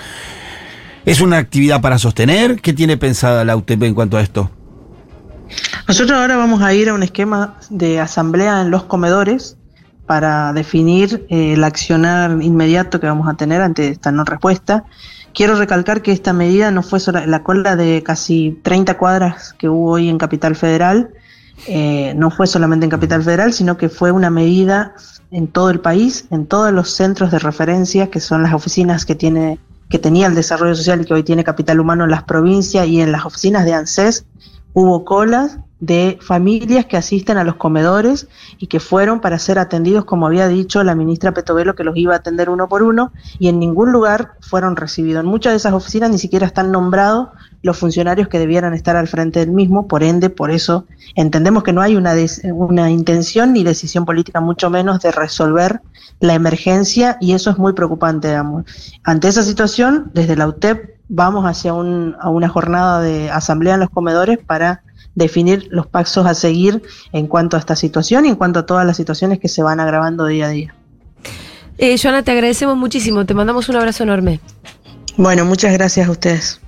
¿Es 1.04 1.20
una 1.20 1.38
actividad 1.38 1.80
para 1.80 1.98
sostener? 1.98 2.60
¿Qué 2.60 2.72
tiene 2.72 2.96
pensada 2.96 3.44
la 3.44 3.56
UTP 3.56 3.82
en 3.84 3.94
cuanto 3.94 4.16
a 4.16 4.22
esto? 4.22 4.50
Nosotros 5.86 6.18
ahora 6.18 6.36
vamos 6.36 6.62
a 6.62 6.74
ir 6.74 6.88
a 6.88 6.94
un 6.94 7.04
esquema 7.04 7.58
de 7.70 8.00
asamblea 8.00 8.60
en 8.62 8.72
los 8.72 8.84
comedores 8.84 9.56
para 10.06 10.52
definir 10.52 11.26
eh, 11.28 11.54
el 11.54 11.64
accionar 11.64 12.42
inmediato 12.42 13.00
que 13.00 13.06
vamos 13.06 13.28
a 13.28 13.34
tener 13.34 13.60
ante 13.60 13.88
esta 13.88 14.12
no 14.12 14.24
respuesta. 14.24 14.84
Quiero 15.34 15.56
recalcar 15.56 16.00
que 16.00 16.12
esta 16.12 16.32
medida 16.32 16.70
no 16.70 16.82
fue 16.82 17.00
solo 17.00 17.24
la 17.26 17.42
cola 17.42 17.76
de 17.76 18.02
casi 18.02 18.58
30 18.62 18.96
cuadras 18.96 19.52
que 19.52 19.68
hubo 19.68 19.92
hoy 19.92 20.08
en 20.08 20.18
Capital 20.18 20.56
Federal, 20.56 21.10
eh, 21.66 22.14
no 22.16 22.30
fue 22.30 22.46
solamente 22.46 22.84
en 22.84 22.90
Capital 22.90 23.22
Federal, 23.22 23.52
sino 23.52 23.76
que 23.76 23.88
fue 23.88 24.12
una 24.12 24.30
medida 24.30 24.94
en 25.30 25.48
todo 25.48 25.70
el 25.70 25.80
país, 25.80 26.26
en 26.30 26.46
todos 26.46 26.72
los 26.72 26.90
centros 26.90 27.30
de 27.30 27.38
referencia, 27.38 28.10
que 28.10 28.20
son 28.20 28.42
las 28.42 28.52
oficinas 28.52 29.04
que 29.04 29.14
tiene 29.14 29.58
que 29.88 29.98
tenía 29.98 30.26
el 30.26 30.34
desarrollo 30.34 30.74
social 30.74 31.00
y 31.00 31.04
que 31.04 31.14
hoy 31.14 31.22
tiene 31.22 31.44
Capital 31.44 31.78
Humano 31.78 32.04
en 32.04 32.10
las 32.10 32.24
provincias 32.24 32.86
y 32.88 33.00
en 33.00 33.12
las 33.12 33.24
oficinas 33.24 33.64
de 33.64 33.74
ANSES, 33.74 34.26
hubo 34.72 35.04
colas 35.04 35.58
de 35.78 36.18
familias 36.22 36.86
que 36.86 36.96
asisten 36.96 37.36
a 37.36 37.44
los 37.44 37.56
comedores 37.56 38.28
y 38.58 38.66
que 38.66 38.80
fueron 38.80 39.20
para 39.20 39.38
ser 39.38 39.58
atendidos, 39.58 40.04
como 40.06 40.26
había 40.26 40.48
dicho 40.48 40.82
la 40.82 40.94
ministra 40.94 41.32
Petovelo, 41.32 41.74
que 41.74 41.84
los 41.84 41.96
iba 41.96 42.14
a 42.14 42.18
atender 42.18 42.48
uno 42.48 42.68
por 42.68 42.82
uno, 42.82 43.12
y 43.38 43.48
en 43.48 43.58
ningún 43.58 43.92
lugar 43.92 44.32
fueron 44.40 44.76
recibidos. 44.76 45.22
En 45.22 45.30
muchas 45.30 45.52
de 45.52 45.58
esas 45.58 45.74
oficinas 45.74 46.10
ni 46.10 46.18
siquiera 46.18 46.46
están 46.46 46.72
nombrados 46.72 47.28
los 47.62 47.76
funcionarios 47.76 48.28
que 48.28 48.38
debieran 48.38 48.74
estar 48.74 48.96
al 48.96 49.08
frente 49.08 49.40
del 49.40 49.50
mismo, 49.50 49.86
por 49.86 50.02
ende, 50.02 50.30
por 50.30 50.50
eso 50.50 50.86
entendemos 51.14 51.62
que 51.62 51.72
no 51.72 51.82
hay 51.82 51.96
una, 51.96 52.14
una 52.52 52.90
intención 52.90 53.52
ni 53.52 53.64
decisión 53.64 54.06
política, 54.06 54.40
mucho 54.40 54.70
menos 54.70 55.00
de 55.00 55.12
resolver 55.12 55.80
la 56.20 56.34
emergencia, 56.34 57.18
y 57.20 57.32
eso 57.32 57.50
es 57.50 57.58
muy 57.58 57.74
preocupante, 57.74 58.28
digamos. 58.28 58.64
Ante 59.04 59.28
esa 59.28 59.42
situación, 59.42 60.10
desde 60.14 60.36
la 60.36 60.46
UTEP 60.46 60.96
vamos 61.08 61.44
hacia 61.44 61.74
un, 61.74 62.16
a 62.18 62.30
una 62.30 62.48
jornada 62.48 63.00
de 63.00 63.30
asamblea 63.30 63.74
en 63.74 63.80
los 63.80 63.90
comedores 63.90 64.38
para 64.38 64.82
definir 65.16 65.66
los 65.70 65.88
pasos 65.88 66.26
a 66.26 66.34
seguir 66.34 66.82
en 67.12 67.26
cuanto 67.26 67.56
a 67.56 67.60
esta 67.60 67.74
situación 67.74 68.26
y 68.26 68.28
en 68.28 68.36
cuanto 68.36 68.60
a 68.60 68.66
todas 68.66 68.86
las 68.86 68.96
situaciones 68.96 69.40
que 69.40 69.48
se 69.48 69.64
van 69.64 69.80
agravando 69.80 70.26
día 70.26 70.46
a 70.46 70.50
día. 70.50 70.74
Eh, 71.78 71.96
Joana, 72.00 72.22
te 72.22 72.30
agradecemos 72.30 72.76
muchísimo. 72.76 73.26
Te 73.26 73.34
mandamos 73.34 73.68
un 73.68 73.76
abrazo 73.76 74.04
enorme. 74.04 74.40
Bueno, 75.16 75.44
muchas 75.44 75.72
gracias 75.72 76.06
a 76.06 76.10
ustedes. 76.10 76.60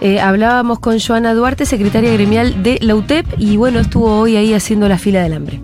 Eh, 0.00 0.20
hablábamos 0.20 0.78
con 0.78 1.00
Joana 1.00 1.34
Duarte, 1.34 1.66
secretaria 1.66 2.12
gremial 2.12 2.62
de 2.62 2.78
la 2.82 2.94
UTEP, 2.94 3.26
y 3.36 3.56
bueno, 3.56 3.80
estuvo 3.80 4.16
hoy 4.20 4.36
ahí 4.36 4.54
haciendo 4.54 4.88
la 4.88 4.98
fila 4.98 5.22
del 5.22 5.32
hambre. 5.32 5.60